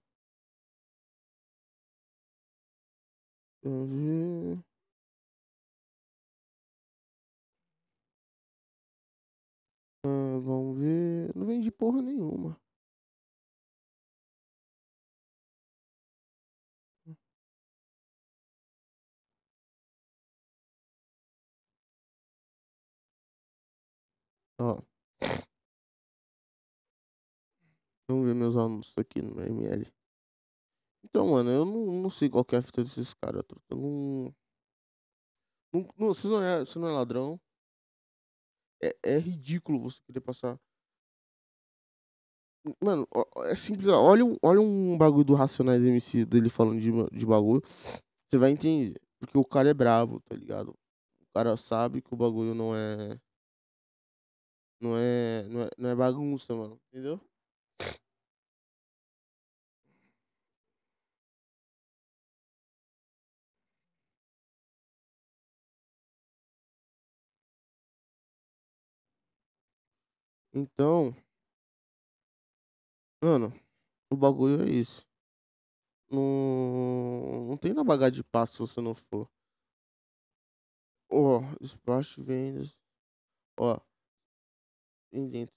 Ver. 3.63 4.63
Ah, 10.05 10.39
vamos 10.39 10.77
ver. 10.79 11.35
Não 11.35 11.45
vendi 11.47 11.71
porra 11.71 12.01
nenhuma. 12.01 12.59
Ó. 24.59 24.81
Vamos 28.07 28.25
ver 28.27 28.33
meus 28.35 28.55
anúncios 28.57 28.97
aqui 28.97 29.21
no 29.21 29.39
ML. 29.41 29.91
Então, 31.03 31.27
mano, 31.29 31.49
eu 31.51 31.65
não, 31.65 32.01
não 32.03 32.09
sei 32.09 32.29
qual 32.29 32.45
que 32.45 32.55
é 32.55 32.59
a 32.59 32.61
fita 32.61 32.83
desses 32.83 33.13
caras, 33.13 33.43
Não, 33.69 34.33
não, 35.73 35.87
não, 35.97 36.13
não 36.29 36.41
é, 36.43 36.59
você 36.59 36.79
não 36.79 36.87
é 36.87 36.91
ladrão. 36.91 37.39
É, 38.81 38.95
é 39.03 39.17
ridículo 39.17 39.79
você 39.79 40.01
querer 40.05 40.21
passar. 40.21 40.59
Mano, 42.81 43.07
é 43.45 43.55
simples. 43.55 43.87
Olha, 43.87 44.23
olha 44.41 44.59
um 44.59 44.97
bagulho 44.97 45.23
do 45.23 45.35
Racionais 45.35 45.83
MC 45.83 46.25
dele 46.25 46.49
falando 46.49 46.79
de, 46.79 46.91
de 47.15 47.25
bagulho. 47.25 47.61
Você 48.27 48.37
vai 48.37 48.51
entender. 48.51 48.99
Porque 49.19 49.37
o 49.37 49.45
cara 49.45 49.69
é 49.69 49.73
brabo, 49.73 50.19
tá 50.21 50.35
ligado? 50.35 50.69
O 50.69 51.33
cara 51.33 51.55
sabe 51.57 52.01
que 52.01 52.13
o 52.13 52.17
bagulho 52.17 52.55
não 52.55 52.75
é. 52.75 53.19
Não 54.81 54.95
é. 54.97 55.47
Não 55.49 55.61
é, 55.61 55.69
não 55.77 55.89
é 55.89 55.95
bagunça, 55.95 56.55
mano. 56.55 56.79
Entendeu? 56.91 57.21
Então. 70.55 71.13
Mano, 73.21 73.51
o 74.09 74.15
bagulho 74.15 74.63
é 74.63 74.69
esse. 74.69 75.05
Não, 76.09 77.47
não 77.49 77.57
tem 77.57 77.73
na 77.73 77.83
bagagem 77.83 78.13
de 78.15 78.23
passo 78.23 78.53
se 78.53 78.59
você 78.73 78.79
não 78.79 78.95
for. 78.95 79.29
Ó, 81.09 81.41
despacho, 81.59 82.23
vendas. 82.23 82.77
Ó. 83.59 83.77
Tem 85.11 85.29
dentro. 85.29 85.53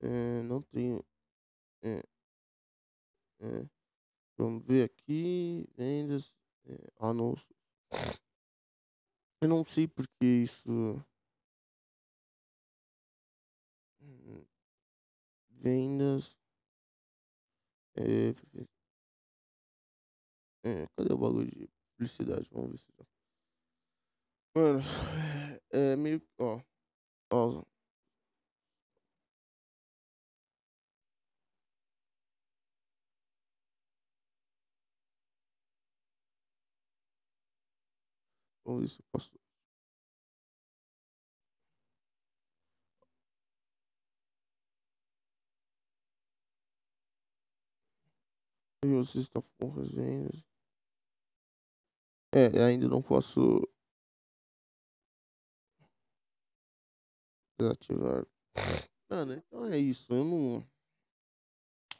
É, 0.00 0.42
não 0.42 0.60
tenho. 0.60 1.02
É, 1.82 2.02
é. 3.40 3.68
Vamos 4.36 4.62
ver 4.66 4.84
aqui. 4.84 5.66
Vendas. 5.74 6.34
É. 6.66 6.76
Eu 9.40 9.48
não 9.48 9.64
sei 9.64 9.88
porque 9.88 10.26
isso. 10.26 11.02
Vendas. 15.60 16.38
É, 17.96 18.30
é, 20.64 20.86
cadê 20.96 21.12
o 21.12 21.18
bagulho 21.18 21.46
de 21.50 21.68
publicidade? 21.96 22.48
Vamos 22.52 22.70
ver 22.70 22.78
se 22.78 22.86
já. 22.98 23.04
Mano, 24.54 24.80
é 25.72 25.96
meio. 25.96 26.20
Ó. 26.38 26.60
Ó. 27.32 27.64
Vamos 38.64 38.80
ver 38.82 38.88
se 38.88 39.00
eu 39.00 39.04
posso. 39.12 39.39
E 48.82 48.88
você 48.88 49.18
está 49.18 49.42
com 49.42 49.80
as 49.80 49.90
vendas. 49.90 50.42
É, 52.32 52.64
ainda 52.64 52.88
não 52.88 53.02
posso 53.02 53.60
desativar. 57.58 58.26
Mano, 59.10 59.34
então 59.34 59.66
é 59.66 59.76
isso. 59.76 60.12
Eu 60.14 60.24
não. 60.24 60.66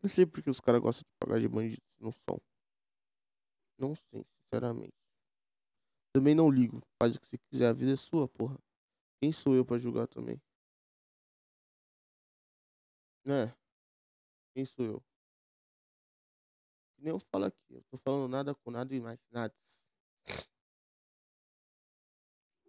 Não 0.02 0.08
sei 0.08 0.24
porque 0.24 0.48
os 0.48 0.60
caras 0.60 0.80
gostam 0.80 1.02
de 1.02 1.18
pagar 1.18 1.40
de 1.40 1.48
bandido 1.48 1.82
se 1.82 2.02
não 2.02 2.12
são. 2.12 2.40
Não 3.78 3.94
sei, 3.94 4.24
sinceramente. 4.38 4.94
Também 6.14 6.34
não 6.34 6.50
ligo. 6.50 6.80
Faz 6.98 7.16
o 7.16 7.20
que 7.20 7.26
você 7.26 7.38
quiser. 7.50 7.68
A 7.68 7.72
vida 7.72 7.92
é 7.92 7.96
sua, 7.96 8.26
porra. 8.26 8.58
Quem 9.20 9.32
sou 9.32 9.54
eu 9.54 9.64
pra 9.64 9.78
julgar 9.78 10.08
também? 10.08 10.40
Né? 13.24 13.54
Quem 14.54 14.64
sou 14.64 14.84
eu? 14.84 15.09
Que 17.00 17.04
nem 17.04 17.14
eu 17.14 17.18
falo 17.18 17.46
aqui. 17.46 17.74
Eu 17.74 17.82
tô 17.84 17.96
falando 17.96 18.28
nada 18.28 18.54
com 18.54 18.70
nada 18.70 18.94
e 18.94 19.00
mais 19.00 19.18
nada. 19.30 19.54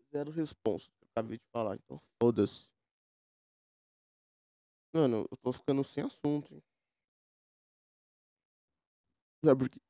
Zero 0.09 0.31
eu 0.33 0.77
Acabei 1.11 1.37
de 1.37 1.43
falar. 1.51 1.75
Então 1.75 2.01
foda-se. 2.17 2.71
Mano, 4.93 5.27
eu 5.29 5.37
tô 5.37 5.51
ficando 5.51 5.83
sem 5.83 6.05
assunto, 6.05 6.53
hein? 6.55 6.63
Sabe 9.43 9.59
por 9.59 9.69
quê? 9.69 9.81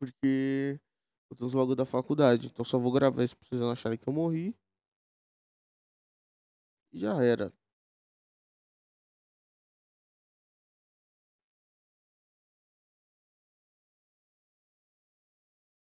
Porque 0.00 0.80
eu 1.30 1.36
tô 1.36 1.44
nos 1.44 1.54
bagulho 1.54 1.76
da 1.76 1.86
faculdade. 1.86 2.48
Então 2.48 2.64
só 2.64 2.76
vou 2.76 2.90
gravar 2.90 3.22
isso 3.22 3.36
pra 3.36 3.46
vocês 3.46 3.60
não 3.60 3.70
acharem 3.70 3.96
que 3.96 4.08
eu 4.08 4.12
morri. 4.12 4.52
E 6.92 6.98
já 6.98 7.22
era. 7.22 7.52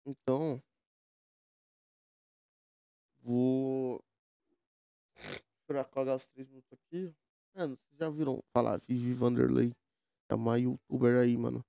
Então. 0.09 0.59
Vou. 3.21 4.03
Pra 5.67 5.85
cagar 5.85 6.15
os 6.15 6.25
três 6.27 6.47
minutos 6.49 6.71
aqui. 6.73 7.13
Mano, 7.55 7.77
vocês 7.77 7.99
já 7.99 8.09
viram 8.09 8.41
falar 8.51 8.77
Vivi 8.79 9.13
Vanderlei? 9.13 9.71
É 10.29 10.33
uma 10.35 10.57
youtuber 10.57 11.17
aí, 11.21 11.37
mano. 11.37 11.63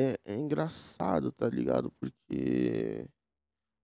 É, 0.00 0.14
é 0.24 0.34
engraçado, 0.36 1.32
tá 1.32 1.48
ligado? 1.48 1.90
Porque. 1.98 3.08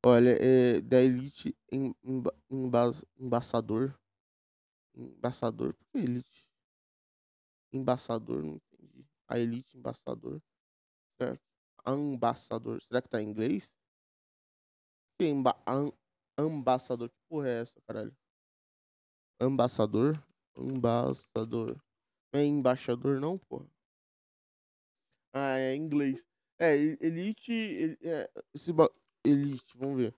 Olha, 0.06 0.36
é 0.40 0.80
da 0.80 1.00
Elite 1.02 1.56
em, 1.72 1.92
emba, 2.04 2.32
embas- 2.48 3.04
embaçador. 3.16 3.98
Embaçador. 4.94 5.74
Por 5.74 5.86
que 5.90 5.98
Elite? 5.98 6.46
Embaçador, 7.72 8.44
não 8.44 8.54
entendi. 8.54 9.04
A 9.26 9.38
Elite 9.40 9.76
embaçador. 9.76 10.40
Que- 11.18 11.40
Ambassador. 11.86 12.80
Será 12.80 13.00
que 13.02 13.08
tá 13.08 13.20
em 13.22 13.28
inglês? 13.28 13.74
Emba, 15.20 15.54
am, 15.66 15.92
ambassador. 16.38 17.08
Que 17.10 17.16
porra 17.28 17.48
é 17.48 17.60
essa, 17.60 17.80
caralho? 17.82 18.16
Ambassador? 19.40 20.14
Ambassador. 20.56 21.76
É 22.32 22.42
embaixador, 22.44 23.20
não, 23.20 23.38
porra? 23.38 23.68
Ah, 25.32 25.58
é 25.58 25.74
inglês. 25.74 26.24
É, 26.58 26.74
Elite. 26.76 27.52
el- 27.52 27.98
É, 28.02 28.30
esse 28.54 28.72
ba... 28.72 28.88
Elite, 29.24 29.76
vamos 29.76 29.96
ver. 29.96 30.14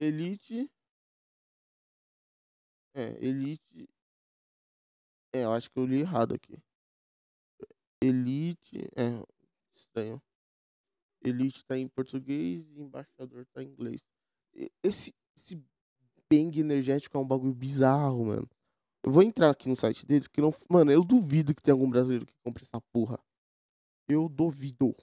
Elite. 0.00 0.70
É, 2.94 3.08
Elite. 3.24 3.88
É, 5.34 5.44
eu 5.44 5.52
acho 5.52 5.70
que 5.70 5.78
eu 5.78 5.84
li 5.86 6.00
errado 6.00 6.34
aqui. 6.34 6.56
Elite. 8.02 8.78
É, 8.96 9.33
estranho. 9.76 10.22
Elite 11.22 11.64
tá 11.64 11.76
em 11.78 11.88
português 11.88 12.70
e 12.70 12.80
embaixador 12.80 13.46
tá 13.46 13.62
em 13.62 13.68
inglês. 13.68 14.00
Esse, 14.82 15.12
esse 15.36 15.56
bang 16.30 16.60
energético 16.60 17.16
é 17.16 17.20
um 17.20 17.26
bagulho 17.26 17.54
bizarro, 17.54 18.26
mano. 18.26 18.48
Eu 19.02 19.12
vou 19.12 19.22
entrar 19.22 19.50
aqui 19.50 19.68
no 19.68 19.76
site 19.76 20.06
deles 20.06 20.28
que 20.28 20.40
não. 20.40 20.50
Mano, 20.70 20.90
eu 20.90 21.04
duvido 21.04 21.54
que 21.54 21.62
tenha 21.62 21.74
algum 21.74 21.88
brasileiro 21.90 22.26
que 22.26 22.34
compre 22.44 22.62
essa 22.62 22.80
porra. 22.92 23.18
Eu 24.08 24.28
duvido. 24.28 24.94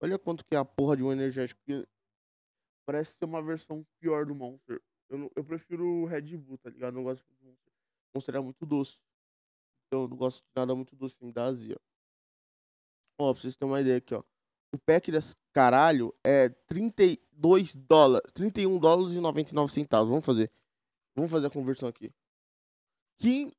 Olha 0.00 0.18
quanto 0.18 0.44
que 0.44 0.54
é 0.54 0.58
a 0.58 0.64
porra 0.64 0.96
de 0.96 1.02
um 1.02 1.12
energético. 1.12 1.60
Parece 2.86 3.18
ser 3.18 3.24
uma 3.24 3.42
versão 3.42 3.84
pior 4.00 4.24
do 4.24 4.34
Monster. 4.34 4.80
Eu, 5.10 5.18
não- 5.18 5.30
eu 5.36 5.44
prefiro 5.44 5.84
o 5.84 6.06
Red 6.06 6.36
Bull, 6.36 6.58
tá 6.58 6.70
ligado? 6.70 6.94
Eu 6.94 6.96
não 6.98 7.04
gosto 7.04 7.24
do 7.26 7.44
Monster. 7.44 7.72
Monster 8.14 8.34
é 8.36 8.40
muito 8.40 8.64
doce. 8.66 8.98
Então 9.86 10.02
eu 10.02 10.08
não 10.08 10.16
gosto 10.16 10.38
de 10.38 10.50
nada 10.56 10.74
muito 10.74 10.94
doce, 10.96 11.16
me 11.20 11.32
dá 11.32 11.44
azia. 11.44 11.76
Ó, 13.18 13.32
pra 13.32 13.42
vocês 13.42 13.56
terem 13.56 13.72
uma 13.72 13.80
ideia 13.80 13.98
aqui, 13.98 14.14
ó. 14.14 14.22
O 14.72 14.78
pack 14.78 15.10
desse 15.10 15.34
caralho 15.52 16.14
é 16.22 16.48
32 16.68 17.74
dólares. 17.74 18.30
31 18.32 18.78
dólares 18.78 19.14
e 19.14 19.20
99 19.20 19.72
centavos. 19.72 20.08
Vamos 20.08 20.24
fazer. 20.24 20.50
Vamos 21.16 21.30
fazer 21.30 21.46
a 21.46 21.50
conversão 21.50 21.88
aqui. 21.88 22.12
Quem. 23.18 23.50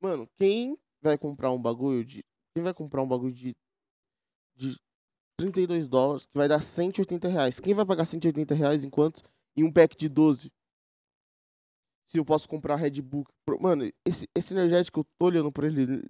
Mano, 0.00 0.28
quem 0.36 0.78
vai 1.00 1.18
comprar 1.18 1.50
um 1.50 1.60
bagulho 1.60 2.04
de. 2.04 2.24
Quem 2.54 2.62
vai 2.62 2.74
comprar 2.74 3.02
um 3.02 3.08
bagulho 3.08 3.32
de. 3.32 3.56
De 4.54 4.78
32 5.38 5.88
dólares, 5.88 6.26
que 6.26 6.36
vai 6.36 6.46
dar 6.46 6.60
180 6.60 7.26
reais. 7.26 7.58
Quem 7.58 7.74
vai 7.74 7.84
pagar 7.84 8.04
180 8.04 8.54
reais 8.54 8.84
em 8.84 8.90
quantos? 8.90 9.24
Em 9.56 9.64
um 9.64 9.72
pack 9.72 9.96
de 9.96 10.08
12. 10.08 10.52
Se 12.06 12.18
eu 12.18 12.24
posso 12.24 12.48
comprar 12.48 12.76
Red 12.76 13.00
Bull. 13.02 13.24
Mano, 13.58 13.90
esse, 14.04 14.28
esse 14.36 14.54
energético, 14.54 15.00
eu 15.00 15.04
tô 15.18 15.26
olhando 15.26 15.50
pra 15.50 15.66
ele. 15.66 16.08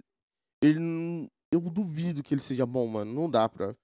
Ele-. 0.63 1.29
Eu 1.51 1.59
duvido 1.61 2.23
que 2.23 2.33
ele 2.33 2.41
seja 2.41 2.65
bom, 2.65 2.87
mano. 2.87 3.13
Não 3.13 3.29
dá 3.29 3.47
pra. 3.47 3.75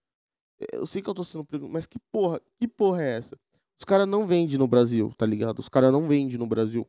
Eu 0.72 0.86
sei 0.86 1.02
que 1.02 1.10
eu 1.10 1.14
tô 1.14 1.24
sendo 1.24 1.46
perguntado, 1.46 1.74
mas 1.74 1.86
que 1.86 2.00
porra, 2.12 2.42
que 2.60 2.68
porra 2.68 3.04
é 3.04 3.18
essa? 3.18 3.40
Os 3.78 3.86
caras 3.86 4.08
não 4.08 4.28
vendem 4.28 4.58
no 4.58 4.68
Brasil, 4.68 5.14
tá 5.18 5.26
ligado? 5.26 5.60
Os 5.60 5.70
caras 5.70 5.92
não 5.92 6.08
vendem 6.08 6.38
no 6.38 6.48
Brasil. 6.48 6.88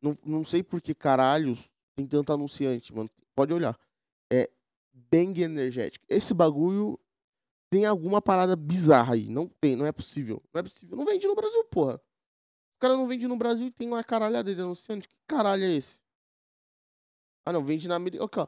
Não, 0.00 0.16
não 0.24 0.44
sei 0.44 0.62
por 0.62 0.80
que 0.80 0.94
caralhos 0.94 1.68
tem 1.96 2.06
tanto 2.06 2.32
anunciante, 2.32 2.94
mano. 2.94 3.10
Pode 3.34 3.52
olhar. 3.52 3.78
É 4.30 4.48
Bang 4.92 5.40
Energético. 5.42 6.04
Esse 6.08 6.32
bagulho 6.32 6.98
tem 7.70 7.86
alguma 7.86 8.20
parada 8.20 8.54
bizarra 8.54 9.14
aí. 9.14 9.28
Não 9.28 9.48
tem, 9.48 9.74
não 9.74 9.86
é 9.86 9.92
possível. 9.92 10.42
Não 10.52 10.60
é 10.60 10.62
possível. 10.62 10.96
Não 10.96 11.04
vende 11.04 11.26
no 11.26 11.34
Brasil, 11.34 11.64
porra. 11.64 11.94
O 11.94 12.80
cara 12.80 12.96
não 12.96 13.06
vende 13.06 13.26
no 13.26 13.36
Brasil 13.36 13.66
e 13.66 13.70
tem 13.70 13.88
uma 13.88 14.04
caralhada 14.04 14.54
de 14.54 14.60
anunciante. 14.60 15.08
Que 15.08 15.16
caralho 15.26 15.64
é 15.64 15.72
esse? 15.72 16.02
Ah, 17.44 17.52
não, 17.52 17.64
vende 17.64 17.88
na 17.88 17.96
América. 17.96 18.24
Aqui, 18.24 18.38
ó. 18.38 18.46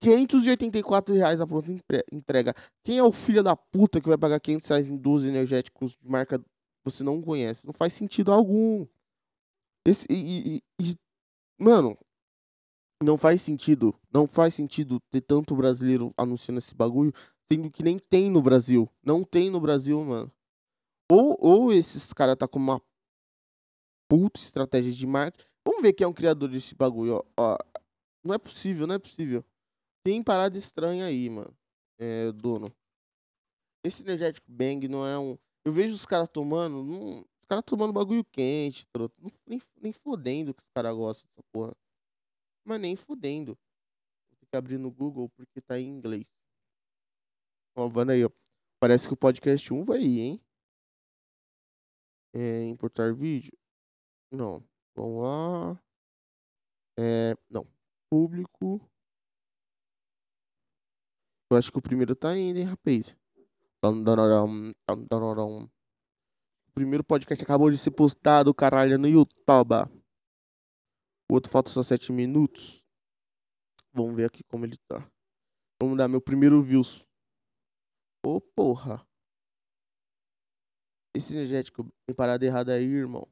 584 0.00 1.14
reais 1.14 1.40
a 1.40 1.46
pronta 1.46 1.70
entrega. 2.12 2.54
Quem 2.84 2.98
é 2.98 3.02
o 3.02 3.12
filho 3.12 3.42
da 3.42 3.56
puta 3.56 4.00
que 4.00 4.08
vai 4.08 4.18
pagar 4.18 4.40
500 4.40 4.68
reais 4.68 4.88
em 4.88 4.96
12 4.96 5.28
energéticos 5.28 5.92
de 5.92 6.08
marca 6.08 6.38
que 6.38 6.44
você 6.84 7.02
não 7.02 7.22
conhece? 7.22 7.66
Não 7.66 7.72
faz 7.72 7.92
sentido 7.92 8.32
algum. 8.32 8.86
Esse, 9.86 10.06
e, 10.10 10.56
e- 10.56 10.62
e- 10.80 10.96
mano, 11.58 11.96
não 13.02 13.18
faz 13.18 13.42
sentido. 13.42 13.94
Não 14.12 14.26
faz 14.26 14.54
sentido 14.54 15.00
ter 15.10 15.20
tanto 15.20 15.54
brasileiro 15.54 16.12
anunciando 16.16 16.58
esse 16.58 16.74
bagulho, 16.74 17.12
sendo 17.48 17.70
que 17.70 17.82
nem 17.82 17.98
tem 17.98 18.30
no 18.30 18.42
Brasil. 18.42 18.88
Não 19.04 19.22
tem 19.22 19.50
no 19.50 19.60
Brasil, 19.60 20.02
mano. 20.02 20.32
Ou, 21.10 21.36
ou 21.40 21.72
esses 21.72 22.12
caras 22.12 22.36
tá 22.36 22.48
com 22.48 22.58
uma 22.58 22.80
puta 24.08 24.40
estratégia 24.40 24.92
de 24.92 25.06
marketing. 25.06 25.46
Vamos 25.66 25.82
ver 25.82 25.92
quem 25.92 26.04
é 26.04 26.08
um 26.08 26.12
criador 26.12 26.48
desse 26.48 26.74
bagulho, 26.74 27.14
ó. 27.14 27.54
ó. 27.54 27.58
Não 28.24 28.34
é 28.34 28.38
possível, 28.38 28.86
não 28.86 28.94
é 28.94 28.98
possível. 28.98 29.44
Tem 30.04 30.22
parada 30.22 30.58
estranha 30.58 31.06
aí, 31.06 31.30
mano. 31.30 31.56
É, 31.98 32.30
dono. 32.32 32.66
Esse 33.82 34.02
energético 34.02 34.46
Bang 34.50 34.86
não 34.86 35.06
é 35.06 35.18
um. 35.18 35.38
Eu 35.64 35.72
vejo 35.72 35.94
os 35.94 36.04
caras 36.04 36.28
tomando. 36.28 36.84
Não... 36.84 37.20
Os 37.20 37.46
caras 37.48 37.64
tomando 37.64 37.92
bagulho 37.92 38.24
quente, 38.24 38.86
troto. 38.88 39.14
Nem, 39.46 39.60
nem 39.80 39.92
fodendo 39.92 40.52
que 40.54 40.62
os 40.62 40.68
caras 40.74 40.94
gostam 40.94 41.28
dessa 41.30 41.42
porra. 41.50 41.74
Mas 42.66 42.80
nem 42.80 42.94
fodendo. 42.94 43.58
Vou 44.30 44.38
ter 44.40 44.46
que 44.46 44.56
abrir 44.56 44.78
no 44.78 44.90
Google 44.90 45.30
porque 45.30 45.60
tá 45.60 45.78
em 45.78 45.88
inglês. 45.88 46.30
Ó, 47.74 47.88
vendo 47.88 48.12
aí, 48.12 48.24
ó. 48.24 48.30
Parece 48.78 49.08
que 49.08 49.14
o 49.14 49.16
podcast 49.16 49.72
1 49.72 49.84
vai 49.84 50.00
ir, 50.00 50.20
hein? 50.20 50.40
É, 52.34 52.64
importar 52.64 53.14
vídeo? 53.14 53.56
Não. 54.30 54.62
Vamos 54.94 55.22
lá. 55.22 55.82
É, 56.98 57.34
não. 57.48 57.66
Público. 58.10 58.80
Eu 61.50 61.56
acho 61.56 61.70
que 61.70 61.78
o 61.78 61.82
primeiro 61.82 62.16
tá 62.16 62.36
indo, 62.36 62.58
hein, 62.58 62.64
rapaz? 62.64 63.16
Dam, 63.82 64.02
dararam. 64.02 64.72
O 66.68 66.72
primeiro 66.74 67.04
podcast 67.04 67.44
acabou 67.44 67.70
de 67.70 67.78
ser 67.78 67.90
postado, 67.90 68.54
caralho, 68.54 68.98
no 68.98 69.06
YouTube. 69.06 69.74
O 71.30 71.34
outro 71.34 71.50
falta 71.50 71.70
só 71.70 71.82
7 71.82 72.12
minutos. 72.12 72.82
Vamos 73.92 74.16
ver 74.16 74.24
aqui 74.24 74.42
como 74.44 74.64
ele 74.64 74.76
tá. 74.88 75.08
Vamos 75.80 75.98
dar 75.98 76.08
meu 76.08 76.20
primeiro 76.20 76.62
views. 76.62 77.06
Ô, 78.24 78.40
porra. 78.40 79.06
Esse 81.14 81.34
energético 81.34 81.84
tem 82.06 82.16
parada 82.16 82.44
errada 82.44 82.72
aí, 82.72 82.84
irmão. 82.84 83.28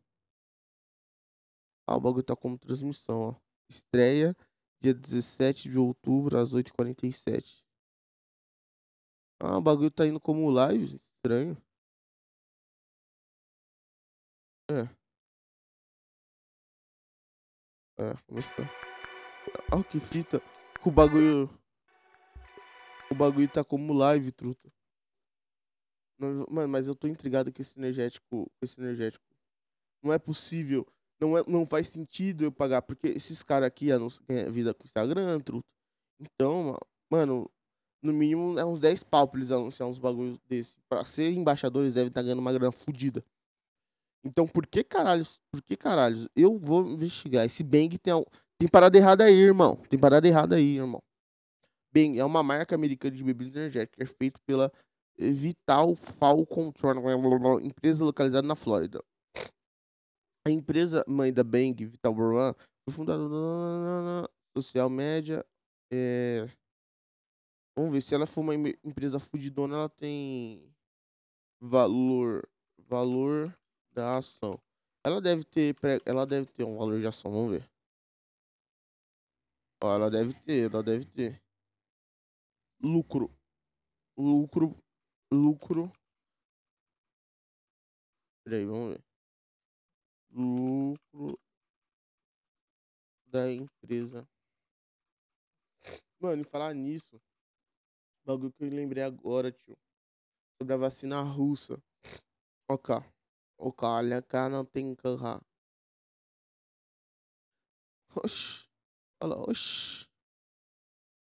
Ah, 1.87 1.96
o 1.96 2.01
bagulho 2.01 2.22
tá 2.22 2.37
como 2.37 2.59
transmissão, 2.59 3.20
ó. 3.20 3.35
Estreia 3.68 4.37
dia 4.81 4.92
17 4.92 5.68
de 5.68 5.79
outubro, 5.79 6.38
às 6.38 6.55
8h47. 6.55 7.62
Ah, 9.44 9.59
o 9.59 9.61
bagulho 9.61 9.90
tá 9.90 10.07
indo 10.07 10.20
como 10.20 10.48
live. 10.50 10.94
Estranho. 11.16 11.57
É. 14.70 14.83
É, 17.98 18.14
começou. 18.28 18.64
Ó, 19.72 19.83
que 19.83 19.98
fita. 19.98 20.40
O 20.87 20.92
bagulho. 20.92 21.50
O 23.11 23.14
bagulho 23.16 23.50
tá 23.50 23.64
como 23.64 23.92
live, 23.92 24.31
truta. 24.31 24.72
Mano, 26.20 26.46
mas 26.68 26.87
eu 26.87 26.94
tô 26.94 27.09
intrigado 27.09 27.52
com 27.52 27.61
esse 27.61 27.76
energético. 27.76 28.48
Esse 28.62 28.81
energético. 28.81 29.24
Não 30.05 30.12
é 30.12 30.20
possível. 30.20 30.87
Não, 31.20 31.37
é, 31.37 31.42
não 31.48 31.66
faz 31.66 31.88
sentido 31.88 32.44
eu 32.44 32.52
pagar. 32.52 32.83
Porque 32.83 33.09
esses 33.09 33.42
caras 33.42 33.66
aqui 33.66 33.88
ganham 34.28 34.52
vida 34.52 34.72
com 34.72 34.85
Instagram, 34.85 35.40
truta. 35.40 35.66
Então, 36.20 36.70
ma- 36.72 36.78
mano, 37.11 37.50
no 38.03 38.12
mínimo 38.12 38.59
é 38.59 38.65
uns 38.65 38.81
10 38.81 39.05
pau 39.05 39.29
pra 39.29 39.38
eles 39.38 39.51
anunciar 39.51 39.88
uns 39.88 39.99
bagulhos 39.99 40.38
desse. 40.49 40.77
Pra 40.88 41.05
ser 41.05 41.31
embaixadores 41.33 41.95
deve 41.95 42.09
estar 42.09 42.23
ganhando 42.23 42.41
uma 42.41 42.53
grana 42.53 42.73
fodida. 42.73 43.25
Então, 44.25 44.47
por 44.47 44.67
que 44.67 44.85
caralhos? 44.85 45.41
Por 45.51 45.62
que 45.62 45.77
caralhos? 45.77 46.29
Eu 46.37 46.59
vou 46.59 46.87
investigar. 46.87 47.45
Esse 47.45 47.62
Bang 47.62 47.97
tem, 47.99 48.12
tem 48.59 48.69
parada 48.69 48.97
errada 48.97 49.25
aí, 49.25 49.35
irmão. 49.35 49.77
Tem 49.88 49.99
parada 49.99 50.27
errada 50.27 50.57
aí, 50.57 50.77
irmão. 50.77 51.03
Bang 51.93 52.19
é 52.19 52.25
uma 52.25 52.43
marca 52.43 52.75
americana 52.75 53.15
de 53.15 53.25
bebidas 53.25 53.55
energéticas. 53.55 54.11
É 54.11 54.15
feito 54.15 54.41
pela 54.47 54.73
Vital 55.19 55.95
Fall 55.95 56.47
Control, 56.47 57.61
empresa 57.61 58.05
localizada 58.05 58.47
na 58.47 58.55
Flórida. 58.55 59.03
A 60.47 60.51
empresa 60.51 61.05
mãe 61.07 61.33
da 61.33 61.45
Bang, 61.45 61.85
Vital 61.85 62.15
Bourbon, 62.15 62.55
foi 62.85 62.95
fundada 62.95 63.29
na 63.29 64.29
social 64.57 64.91
média. 64.91 65.45
É... 65.93 66.49
Vamos 67.75 67.93
ver 67.93 68.01
se 68.03 68.15
ela 68.15 68.27
for 68.27 68.43
uma 68.43 68.55
em- 68.55 68.75
empresa 68.85 69.19
fudidona, 69.19 69.77
ela 69.77 69.89
tem 69.89 70.75
valor, 71.61 72.47
valor 72.79 73.57
da 73.93 74.19
ação. 74.19 74.61
Ela 75.05 75.21
deve 75.21 75.45
ter, 75.45 75.75
ela 76.05 76.27
deve 76.27 76.47
ter 76.51 76.65
um 76.65 76.77
valor 76.77 77.01
de 77.01 77.07
ação, 77.07 77.33
vamos 77.33 77.53
ver. 77.53 77.71
Ó, 79.83 79.95
ela 79.95 80.11
deve 80.11 80.33
ter, 80.43 80.71
ela 80.71 80.83
deve 80.83 81.07
ter. 81.07 81.43
Lucro, 82.81 83.31
lucro, 84.17 84.77
lucro. 85.33 85.91
Peraí, 88.45 88.65
vamos 88.67 88.95
ver. 88.95 89.05
Lucro 90.31 91.39
da 93.27 93.51
empresa. 93.51 94.29
Mano, 96.21 96.43
e 96.43 96.45
falar 96.45 96.75
nisso, 96.75 97.21
bagulho 98.25 98.53
que 98.53 98.65
eu 98.65 98.69
lembrei 98.69 99.03
agora, 99.03 99.51
tio. 99.53 99.77
Sobre 100.61 100.75
a 100.75 100.77
vacina 100.77 101.21
russa. 101.23 101.83
Ó 102.69 102.77
cá, 102.77 103.05
olha 103.59 104.23
cá, 104.23 104.49
não 104.49 104.65
tem 104.65 104.95
carro. 104.95 105.45
Oxi. 108.15 108.69
Olha 109.21 109.37
oxi. 109.37 110.09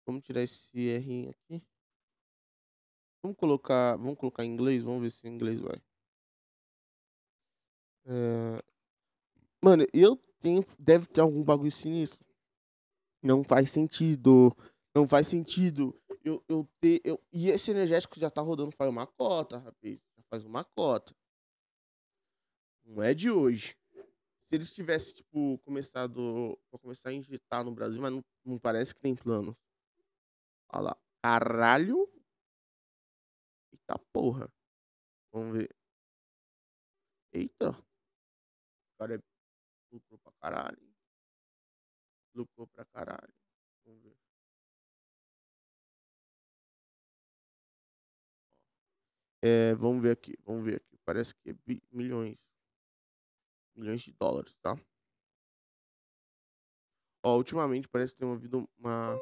Vamos 0.06 0.22
tirar 0.24 0.42
esse 0.42 0.88
R 0.88 1.30
aqui. 1.30 1.62
Vamos 3.22 3.38
colocar, 3.38 3.96
vamos 3.96 4.16
colocar 4.16 4.44
em 4.44 4.52
inglês, 4.52 4.82
vamos 4.82 5.02
ver 5.02 5.10
se 5.10 5.26
em 5.26 5.34
inglês 5.34 5.58
vai. 5.58 5.80
É... 8.06 8.62
Mano, 9.62 9.86
eu 9.94 10.16
tenho, 10.40 10.62
deve 10.78 11.06
ter 11.06 11.22
algum 11.22 11.42
bagulho 11.42 11.72
sinistro. 11.72 12.22
Não 13.22 13.42
faz 13.42 13.70
sentido. 13.70 14.54
Não 14.94 15.08
faz 15.08 15.26
sentido 15.26 15.98
eu, 16.24 16.42
eu 16.48 16.66
ter. 16.80 17.00
Eu... 17.04 17.22
E 17.32 17.48
esse 17.48 17.70
energético 17.70 18.18
já 18.18 18.30
tá 18.30 18.40
rodando 18.40 18.70
faz 18.70 18.90
uma 18.90 19.06
cota, 19.06 19.58
rapaz. 19.58 20.00
Já 20.16 20.22
faz 20.30 20.44
uma 20.44 20.64
cota. 20.64 21.14
Não 22.84 23.02
é 23.02 23.12
de 23.14 23.30
hoje. 23.30 23.76
Se 24.46 24.54
eles 24.54 24.72
tivessem, 24.72 25.16
tipo, 25.16 25.58
começado. 25.58 26.58
Pra 26.70 26.78
começar 26.78 27.10
a 27.10 27.12
injetar 27.12 27.62
no 27.64 27.74
Brasil, 27.74 28.00
mas 28.00 28.12
não, 28.12 28.24
não 28.44 28.58
parece 28.58 28.94
que 28.94 29.02
tem 29.02 29.14
plano. 29.14 29.56
Olha 30.72 30.82
lá. 30.82 30.96
Caralho. 31.22 32.10
Eita 33.72 33.98
porra. 34.12 34.50
Vamos 35.32 35.58
ver. 35.58 35.68
Eita. 37.32 37.70
O 37.70 38.96
cara 38.98 39.16
é 39.16 39.18
lucrou 39.92 40.18
pra 40.18 40.32
caralho. 40.40 40.94
Lucrou 42.34 42.66
pra 42.68 42.84
caralho. 42.86 43.34
Vamos 43.84 44.02
ver. 44.02 44.23
É, 49.46 49.74
vamos 49.74 50.02
ver 50.02 50.12
aqui, 50.12 50.34
vamos 50.46 50.64
ver 50.64 50.76
aqui. 50.76 50.96
Parece 51.04 51.34
que 51.34 51.50
é 51.50 51.54
milhões. 51.92 52.34
Milhões 53.76 54.00
de 54.00 54.12
dólares, 54.12 54.54
tá? 54.62 54.74
Ó, 57.22 57.36
ultimamente 57.36 57.86
parece 57.88 58.14
que 58.14 58.20
tem 58.20 58.32
havido 58.32 58.66
uma 58.78 59.18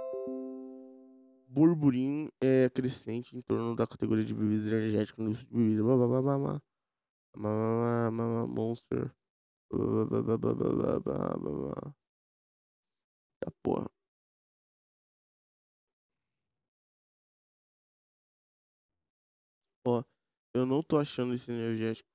burburinho 1.48 2.30
é, 2.40 2.70
crescente 2.70 3.36
em 3.36 3.42
torno 3.42 3.74
da 3.74 3.86
categoria 3.86 4.24
de 4.24 4.32
bebidas 4.32 4.66
energéticas 4.66 5.24
no 5.24 5.34
de 5.34 5.44
bebidas. 5.46 5.84
Blá, 5.84 5.96
blá, 5.96 6.06
blá, 6.06 6.22
blá, 6.22 6.38
blá. 6.38 6.62
Monster. 8.46 9.12
Blá, 9.70 10.04
blá, 10.06 10.22
blá, 10.22 10.54
blá, 10.54 11.00
blá, 11.00 11.38
blá, 11.38 11.94
Da 13.40 13.50
porra. 13.62 13.88
Ó, 19.84 20.02
eu 20.54 20.64
não 20.66 20.82
tô 20.82 20.98
achando 20.98 21.34
esse 21.34 21.50
energético. 21.50 22.08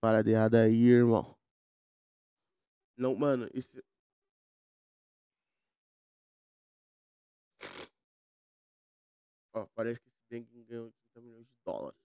Parada 0.00 0.30
errada 0.30 0.60
aí, 0.62 0.84
irmão. 0.88 1.34
Não, 2.96 3.14
mano, 3.14 3.48
esse. 3.52 3.82
Ó, 9.54 9.66
parece 9.74 10.00
que 10.00 10.08
esse 10.08 10.20
Dengue 10.30 10.64
ganhou 10.64 10.86
80 10.86 11.20
milhões 11.22 11.46
de 11.46 11.54
dólares. 11.64 11.98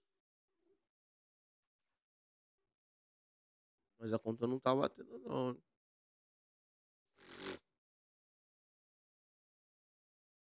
Mas 4.00 4.12
a 4.12 4.18
conta 4.18 4.46
não 4.48 4.58
tá 4.58 4.74
batendo, 4.74 5.18
não. 5.20 5.56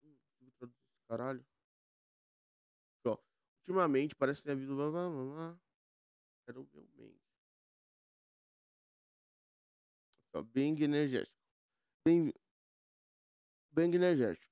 Hum, 0.03 0.73
Caralho. 1.09 1.45
Ultimamente 3.61 4.17
parece 4.17 4.41
que 4.41 4.47
tem 4.47 4.55
aviso. 4.55 4.77
Quero 6.47 6.69
meu 6.73 6.87
bem. 6.97 7.21
Bem 10.53 10.83
energético. 10.83 11.37
Bem. 12.05 12.33
Bem 13.73 13.95
energético. 13.95 14.51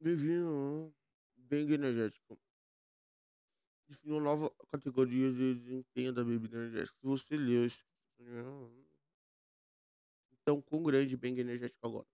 Divino. 0.00 0.92
Bem 1.36 1.70
energético. 1.72 2.38
Definiu 3.88 4.20
nova 4.20 4.50
categoria 4.68 5.30
de 5.32 5.54
desempenho 5.54 6.12
da 6.12 6.24
bebida 6.24 6.56
energética. 6.56 6.98
Se 6.98 7.06
você 7.06 7.36
leu 7.36 7.66
isso. 7.66 7.84
Então, 10.40 10.60
com 10.60 10.82
grande 10.82 11.16
bem 11.16 11.38
energético 11.38 11.86
agora. 11.86 12.06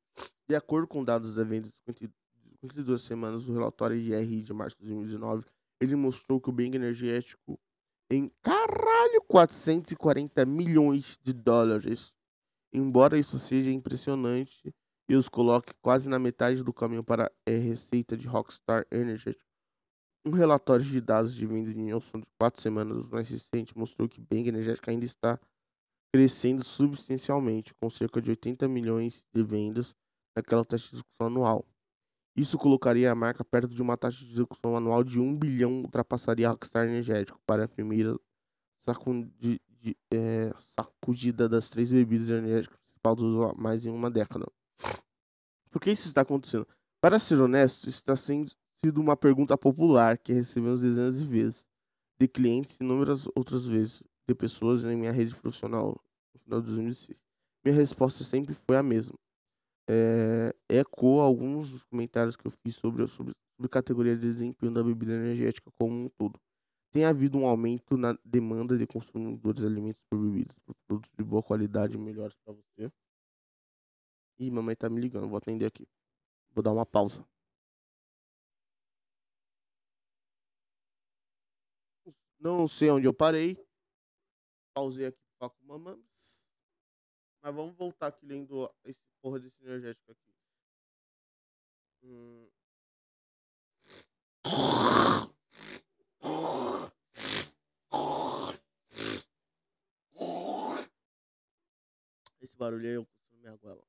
De 0.46 0.54
acordo 0.54 0.86
com 0.86 1.04
dados 1.04 1.34
da 1.34 1.44
venda 1.44 1.68
de 1.68 2.12
50 2.60 2.74
52 2.74 3.02
semanas 3.02 3.44
do 3.44 3.52
relatório 3.52 4.00
de 4.00 4.14
RI 4.14 4.42
de 4.42 4.52
março 4.52 4.76
de 4.78 4.84
2019, 4.86 5.44
ele 5.80 5.94
mostrou 5.94 6.40
que 6.40 6.48
o 6.48 6.52
Bang 6.52 6.74
energético 6.74 7.58
em 8.10 8.30
caralho 8.42 9.22
440 9.28 10.44
milhões 10.44 11.18
de 11.22 11.32
dólares. 11.32 12.14
Embora 12.72 13.18
isso 13.18 13.38
seja 13.38 13.70
impressionante 13.70 14.74
e 15.08 15.14
os 15.14 15.28
coloque 15.28 15.72
quase 15.80 16.08
na 16.08 16.18
metade 16.18 16.62
do 16.62 16.72
caminho 16.72 17.04
para 17.04 17.32
a 17.46 17.50
receita 17.50 18.16
de 18.16 18.26
Rockstar 18.26 18.86
Energy, 18.90 19.36
um 20.26 20.32
relatório 20.32 20.84
de 20.84 21.00
dados 21.00 21.34
de 21.34 21.46
venda 21.46 21.72
de 21.72 21.78
Nielsen 21.78 22.20
de 22.20 22.26
quatro 22.38 22.60
semanas 22.60 23.06
mais 23.08 23.28
recente 23.30 23.78
mostrou 23.78 24.08
que 24.08 24.20
Bang 24.20 24.48
Energética 24.48 24.90
ainda 24.90 25.04
está 25.04 25.40
crescendo 26.12 26.64
substancialmente, 26.64 27.74
com 27.74 27.88
cerca 27.88 28.20
de 28.20 28.30
80 28.30 28.66
milhões 28.68 29.22
de 29.32 29.42
vendas 29.42 29.94
naquela 30.36 30.64
taxa 30.64 30.88
de 30.88 30.96
execução 30.96 31.28
anual. 31.28 31.64
Isso 32.38 32.56
colocaria 32.56 33.10
a 33.10 33.14
marca 33.16 33.44
perto 33.44 33.74
de 33.74 33.82
uma 33.82 33.96
taxa 33.96 34.24
de 34.24 34.30
execução 34.32 34.76
anual 34.76 35.02
de 35.02 35.18
1 35.18 35.36
bilhão, 35.36 35.80
ultrapassaria 35.80 36.46
a 36.46 36.52
Rockstar 36.52 36.86
Energético 36.86 37.40
para 37.44 37.64
a 37.64 37.68
primeira 37.68 38.16
sacundi- 38.84 39.60
de- 39.80 39.96
eh, 40.12 40.52
sacudida 40.76 41.48
das 41.48 41.68
três 41.68 41.90
bebidas 41.90 42.30
energéticas 42.30 42.78
principais 42.78 43.16
dos 43.16 43.56
mais 43.56 43.84
em 43.84 43.90
uma 43.90 44.08
década. 44.08 44.46
Por 45.68 45.80
que 45.80 45.90
isso 45.90 46.06
está 46.06 46.20
acontecendo? 46.20 46.64
Para 47.00 47.18
ser 47.18 47.40
honesto, 47.40 47.88
está 47.88 48.14
sendo 48.14 48.52
sido 48.80 49.00
uma 49.00 49.16
pergunta 49.16 49.58
popular 49.58 50.16
que 50.16 50.32
recebemos 50.32 50.82
dezenas 50.82 51.18
de 51.18 51.26
vezes 51.26 51.66
de 52.20 52.28
clientes 52.28 52.76
e 52.80 52.84
inúmeras 52.84 53.26
outras 53.34 53.66
vezes 53.66 54.02
de 54.28 54.34
pessoas 54.34 54.84
em 54.84 54.94
minha 54.96 55.10
rede 55.10 55.34
profissional 55.34 56.00
no 56.32 56.40
final 56.40 56.60
de 56.60 56.66
2016. 56.68 57.20
Minha 57.64 57.76
resposta 57.76 58.22
sempre 58.22 58.54
foi 58.54 58.76
a 58.76 58.82
mesma. 58.82 59.18
É, 59.90 60.54
ecoa 60.68 61.24
alguns 61.24 61.70
dos 61.70 61.84
comentários 61.84 62.36
que 62.36 62.46
eu 62.46 62.50
fiz 62.50 62.76
sobre, 62.76 63.06
sobre, 63.06 63.32
sobre 63.56 63.70
categoria 63.70 64.14
de 64.14 64.20
desempenho 64.20 64.72
da 64.72 64.82
bebida 64.82 65.14
energética 65.14 65.70
como 65.78 65.94
um 66.04 66.08
todo. 66.10 66.38
tem 66.92 67.04
havido 67.04 67.38
um 67.38 67.46
aumento 67.46 67.96
na 67.96 68.16
demanda 68.24 68.76
de 68.78 68.86
consumidores 68.86 69.60
de 69.62 69.66
alimentos 69.66 70.02
por 70.10 70.18
bebidas, 70.18 70.56
por 70.66 70.74
produtos 70.86 71.10
de 71.18 71.24
boa 71.24 71.42
qualidade 71.42 71.98
melhores 71.98 72.34
para 72.44 72.54
você. 72.54 72.90
Ih, 74.38 74.50
mamãe 74.50 74.74
tá 74.74 74.88
me 74.88 75.00
ligando, 75.00 75.28
vou 75.28 75.36
atender 75.38 75.66
aqui. 75.66 75.86
Vou 76.54 76.62
dar 76.62 76.72
uma 76.72 76.86
pausa. 76.86 77.24
Não 82.40 82.66
sei 82.68 82.90
onde 82.90 83.06
eu 83.06 83.14
parei. 83.14 83.56
Pausei 84.74 85.06
aqui 85.06 85.18
pra 85.38 85.48
falar 85.48 85.50
com 85.50 85.66
mamãe. 85.66 86.04
Mas 87.42 87.54
vamos 87.54 87.76
voltar 87.76 88.08
aqui 88.08 88.26
lendo 88.26 88.72
esse 88.84 89.00
porra 89.20 89.38
desse 89.38 89.62
energético 89.62 90.12
aqui. 90.12 90.32
Hum. 92.02 92.48
Esse 102.40 102.56
barulho 102.56 102.86
aí 102.86 102.94
eu 102.94 103.06
costumo 103.06 103.40
minha 103.40 103.56
goela. 103.56 103.84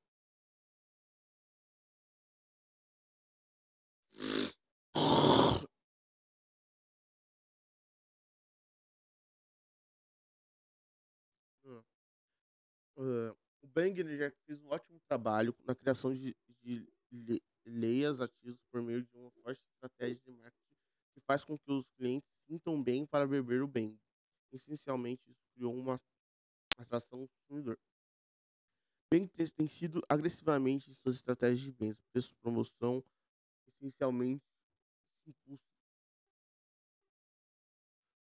Hum. 11.64 11.82
Uh, 12.96 13.39
o 13.70 13.72
Bang 13.72 14.00
Energético 14.00 14.42
fez 14.44 14.60
um 14.60 14.68
ótimo 14.68 15.00
trabalho 15.08 15.54
na 15.64 15.74
criação 15.74 16.12
de, 16.12 16.36
de 16.60 16.88
le- 17.10 17.42
leias 17.64 18.20
ativas 18.20 18.56
por 18.70 18.82
meio 18.82 19.02
de 19.02 19.16
uma 19.16 19.30
forte 19.30 19.62
estratégia 19.74 20.20
de 20.26 20.32
marketing 20.32 20.74
que 21.14 21.20
faz 21.20 21.44
com 21.44 21.56
que 21.56 21.70
os 21.70 21.86
clientes 21.96 22.28
sintam 22.48 22.82
bem 22.82 23.06
para 23.06 23.26
beber 23.26 23.62
o 23.62 23.68
Bang. 23.68 23.96
Essencialmente, 24.52 25.22
isso 25.30 25.44
criou 25.54 25.72
uma 25.74 25.94
atração 26.78 27.20
do 27.20 27.28
consumidor. 27.28 27.78
Bang 29.12 29.28
tem 29.28 29.46
tem 29.46 29.68
sido 29.68 30.02
agressivamente 30.08 30.90
em 30.90 30.94
suas 30.94 31.14
estratégias 31.16 31.60
de 31.60 31.70
vendas, 31.70 32.00
preço, 32.12 32.34
promoção, 32.36 33.04
essencialmente 33.68 34.44
impulso. 35.26 35.64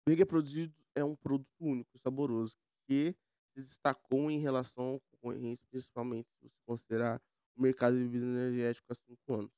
Bang 0.07 0.20
é 0.20 0.24
produzido 0.24 0.74
é 0.95 1.05
um 1.05 1.14
produto 1.14 1.51
único 1.61 1.91
e 1.95 1.99
saboroso 1.99 2.57
que 2.89 3.14
se 3.55 3.61
destacou 3.62 4.30
em 4.30 4.39
relação 4.39 5.01
ao 5.31 5.35
concorrência, 5.35 5.66
principalmente 5.70 6.29
se 6.31 6.49
você 6.49 6.57
considerar 6.66 7.20
o 7.57 7.62
mercado 7.62 7.97
de 7.97 8.05
bebidas 8.05 8.29
energéticas 8.29 8.99
há 8.99 9.03
cinco 9.07 9.35
anos. 9.35 9.51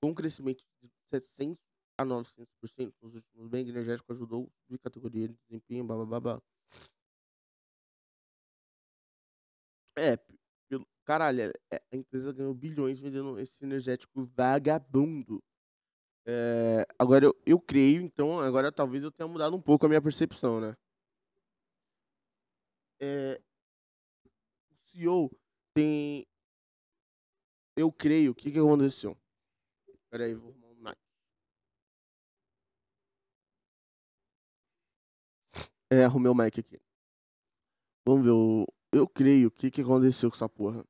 Com 0.00 0.10
um 0.10 0.14
crescimento 0.14 0.64
de 0.82 0.90
700 1.12 1.58
a 1.98 2.04
900% 2.04 2.94
nos 3.02 3.14
últimos 3.14 3.48
bem, 3.48 3.68
energético 3.68 4.12
ajudou 4.12 4.50
de 4.68 4.78
categoria 4.78 5.28
de 5.28 5.36
desempenho, 5.48 5.84
blá. 5.84 6.40
É, 9.98 10.16
pelo, 10.68 10.86
caralho, 11.04 11.40
é- 11.42 11.52
é- 11.76 11.80
a 11.92 11.96
empresa 11.96 12.32
ganhou 12.32 12.54
bilhões 12.54 13.00
vendendo 13.00 13.38
esse 13.38 13.64
energético 13.64 14.22
vagabundo. 14.36 15.42
É, 16.26 16.86
agora 16.98 17.24
eu, 17.24 17.34
eu 17.46 17.60
creio, 17.60 18.02
então, 18.02 18.40
agora 18.40 18.72
talvez 18.72 19.04
eu 19.04 19.12
tenha 19.12 19.28
mudado 19.28 19.56
um 19.56 19.60
pouco 19.62 19.86
a 19.86 19.88
minha 19.88 20.02
percepção, 20.02 20.60
né? 20.60 20.74
É, 23.00 23.40
o 25.04 25.28
CEO 25.28 25.30
tem. 25.74 26.26
Eu 27.76 27.90
creio, 27.92 28.32
o 28.32 28.34
que, 28.34 28.50
que 28.52 28.58
aconteceu? 28.58 29.16
Peraí, 30.10 30.34
vou 30.34 30.50
arrumar 30.50 30.68
um 30.70 30.76
mic. 30.76 30.98
É, 35.90 36.04
arrumei 36.04 36.30
o 36.30 36.34
mic 36.34 36.58
aqui. 36.60 36.78
Vamos 38.06 38.24
ver, 38.24 38.30
o- 38.32 38.66
eu 38.92 39.06
creio, 39.06 39.48
o 39.48 39.50
que, 39.50 39.70
que 39.70 39.82
aconteceu 39.82 40.30
com 40.30 40.36
essa 40.36 40.48
porra? 40.48 40.82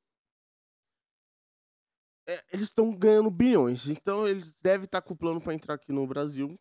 É, 2.28 2.42
eles 2.52 2.68
estão 2.68 2.92
ganhando 2.92 3.30
bilhões, 3.30 3.88
então 3.88 4.26
eles 4.26 4.52
devem 4.60 4.84
estar 4.84 5.00
com 5.00 5.14
o 5.14 5.16
plano 5.16 5.40
pra 5.40 5.54
entrar 5.54 5.74
aqui 5.74 5.92
no 5.92 6.06
Brasil. 6.06 6.56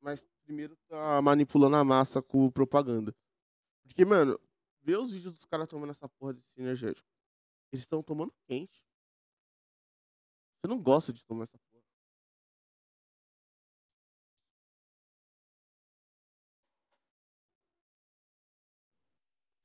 Mas 0.00 0.24
primeiro 0.44 0.76
tá 0.88 1.20
manipulando 1.22 1.76
a 1.76 1.84
massa 1.84 2.22
com 2.22 2.50
propaganda. 2.50 3.12
Porque, 3.86 4.04
mano, 4.04 4.38
vê 4.86 4.96
os 4.96 5.10
vídeos 5.10 5.34
dos 5.34 5.44
caras 5.44 5.68
tomando 5.68 5.90
essa 5.90 6.08
porra 6.08 6.34
desse 6.34 6.52
energético. 6.56 7.08
Eles 7.72 7.82
estão 7.82 8.02
tomando 8.02 8.32
quente. 8.46 8.80
Você 10.60 10.68
não 10.68 10.80
gosta 10.80 11.12
de 11.12 11.24
tomar 11.26 11.42
essa 11.44 11.58
porra. 11.58 11.82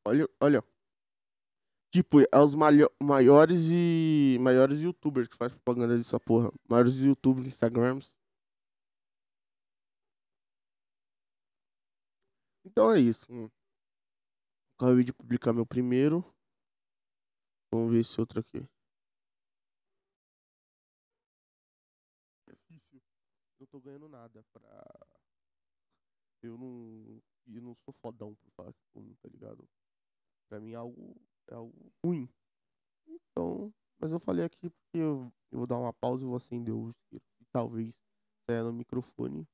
Olha, 0.05 0.27
olha. 0.41 0.63
Tipo, 1.93 2.21
é 2.21 2.39
os 2.39 2.55
maiores 2.55 3.67
e 3.69 4.37
maiores 4.39 4.79
youtubers 4.81 5.27
que 5.27 5.35
faz 5.35 5.51
propaganda 5.51 5.97
dessa 5.97 6.19
porra. 6.19 6.51
Maiores 6.69 6.95
youtubers, 6.95 7.47
instagrams. 7.47 8.15
Então 12.65 12.91
é 12.93 12.99
isso. 12.99 13.25
Hum. 13.29 13.49
Acabei 14.81 15.03
de 15.03 15.13
publicar 15.13 15.53
meu 15.53 15.63
primeiro. 15.63 16.25
Vamos 17.71 17.91
ver 17.91 17.99
esse 17.99 18.19
outro 18.19 18.39
aqui. 18.39 18.67
Difícil. 22.47 22.99
Não 23.59 23.67
tô 23.67 23.79
ganhando 23.79 24.09
nada 24.09 24.43
pra. 24.51 25.07
Eu 26.41 26.57
não. 26.57 27.21
Eu 27.45 27.61
não 27.61 27.75
sou 27.75 27.93
fodão 28.01 28.33
por 28.33 28.49
falar 28.53 28.73
tô, 28.91 29.15
tá 29.21 29.29
ligado? 29.29 29.69
Pra 30.49 30.59
mim 30.59 30.71
é 30.71 30.75
algo. 30.77 31.15
É 31.47 31.53
algo 31.53 31.93
ruim. 32.03 32.27
Então. 33.07 33.71
Mas 33.99 34.11
eu 34.11 34.19
falei 34.19 34.43
aqui 34.43 34.67
porque 34.67 34.97
eu, 34.97 35.31
eu 35.51 35.59
vou 35.59 35.67
dar 35.67 35.77
uma 35.77 35.93
pausa 35.93 36.23
e 36.23 36.27
vou 36.27 36.37
acender 36.37 36.73
o 36.73 36.89
isqueiro. 36.89 37.23
E 37.39 37.45
talvez 37.53 37.99
saia 38.49 38.63
no 38.63 38.73
microfone. 38.73 39.47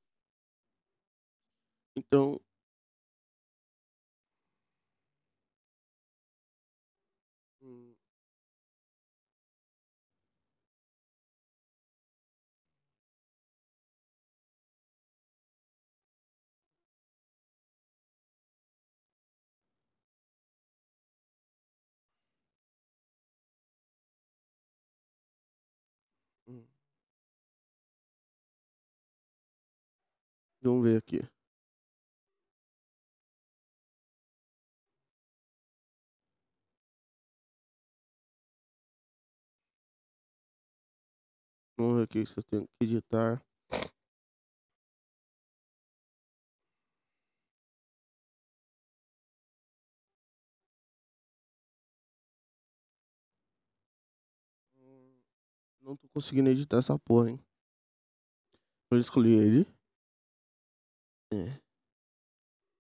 Então. 1.98 2.40
Vamos 30.62 30.84
ver 30.84 30.98
aqui. 30.98 31.22
Vamos 41.78 41.98
ver 41.98 42.04
aqui 42.04 42.26
se 42.26 42.40
eu 42.40 42.44
tenho 42.44 42.68
que 42.68 42.86
editar. 42.86 43.42
Não 55.82 55.96
tô 55.96 56.08
conseguindo 56.10 56.50
editar 56.50 56.80
essa 56.80 57.00
porra, 57.00 57.30
hein? 57.30 57.40
Eu 58.92 58.98
escolhi 58.98 59.32
ele. 59.32 59.77
É. 61.32 61.60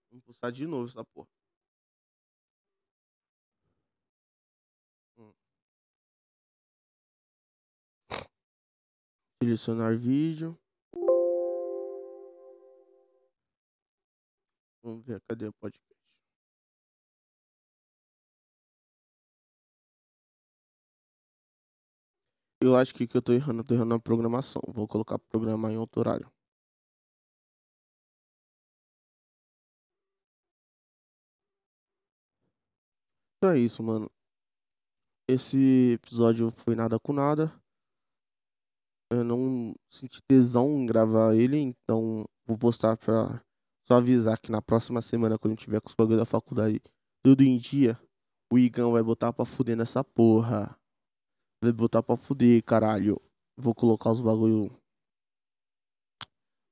Vamos 0.10 0.24
pulsar 0.24 0.52
de 0.52 0.66
novo 0.66 0.88
essa 0.90 1.04
porra. 1.04 1.28
Hum. 5.18 5.34
Selecionar 9.42 9.96
vídeo. 9.98 10.58
Vamos 14.82 15.06
ver, 15.06 15.22
cadê 15.28 15.48
o 15.48 15.54
podcast? 15.54 15.98
Eu 22.62 22.76
acho 22.76 22.94
que, 22.94 23.08
que 23.08 23.16
eu 23.18 23.22
tô 23.22 23.34
errando, 23.34 23.62
eu 23.62 23.64
tô 23.64 23.74
errando 23.74 23.90
na 23.90 24.00
programação. 24.00 24.62
Vou 24.68 24.88
colocar 24.88 25.20
programar 25.20 25.72
em 25.72 25.78
outro 25.78 26.00
horário. 26.02 26.32
Então 33.38 33.52
é 33.52 33.60
isso, 33.60 33.84
mano. 33.84 34.10
Esse 35.30 35.94
episódio 35.94 36.50
foi 36.50 36.76
nada 36.76 37.00
com 37.00 37.14
nada. 37.14 37.54
Eu 39.12 39.24
não 39.24 39.76
senti 39.88 40.22
tesão 40.24 40.70
em 40.70 40.86
gravar 40.86 41.36
ele, 41.36 41.58
então 41.60 42.26
vou 42.46 42.58
postar 42.58 42.98
pra 42.98 43.42
Só 43.88 43.96
avisar 43.96 44.38
que 44.38 44.52
na 44.52 44.62
próxima 44.62 45.02
semana, 45.02 45.38
quando 45.38 45.56
tiver 45.56 45.80
com 45.80 45.88
os 45.88 45.96
bagulho 45.96 46.18
da 46.18 46.26
faculdade 46.26 46.82
tudo 47.24 47.42
em 47.42 47.58
dia, 47.58 47.98
o 48.52 48.58
Igão 48.58 48.92
vai 48.92 49.04
botar 49.04 49.32
pra 49.32 49.46
fuder 49.46 49.78
nessa 49.78 50.04
porra. 50.04 50.78
Vai 51.64 51.72
botar 51.72 52.04
pra 52.04 52.18
fuder, 52.18 52.64
caralho. 52.64 53.22
Vou 53.58 53.74
colocar 53.74 54.12
os 54.12 54.20
bagulho. 54.20 54.70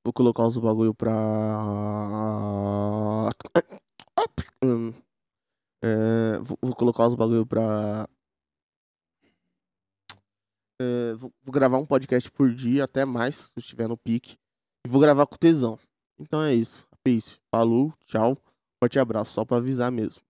Vou 0.03 0.13
colocar 0.13 0.45
os 0.45 0.57
bagulho 0.57 0.93
pra. 0.93 1.13
É, 5.87 6.39
vou, 6.39 6.57
vou 6.63 6.75
colocar 6.75 7.07
os 7.07 7.13
bagulho 7.13 7.45
pra. 7.45 8.09
É, 10.81 11.13
vou, 11.13 11.31
vou 11.43 11.53
gravar 11.53 11.77
um 11.77 11.85
podcast 11.85 12.31
por 12.31 12.51
dia, 12.51 12.85
até 12.85 13.05
mais, 13.05 13.35
se 13.35 13.53
eu 13.55 13.61
estiver 13.61 13.87
no 13.87 13.95
pique. 13.95 14.35
E 14.83 14.89
vou 14.89 14.99
gravar 14.99 15.27
com 15.27 15.37
tesão. 15.37 15.77
Então 16.19 16.41
é 16.41 16.55
isso. 16.55 16.87
Peace. 17.03 17.37
Falou, 17.53 17.93
tchau. 18.07 18.35
Forte 18.81 18.97
abraço, 18.97 19.33
só 19.33 19.45
pra 19.45 19.57
avisar 19.57 19.91
mesmo. 19.91 20.23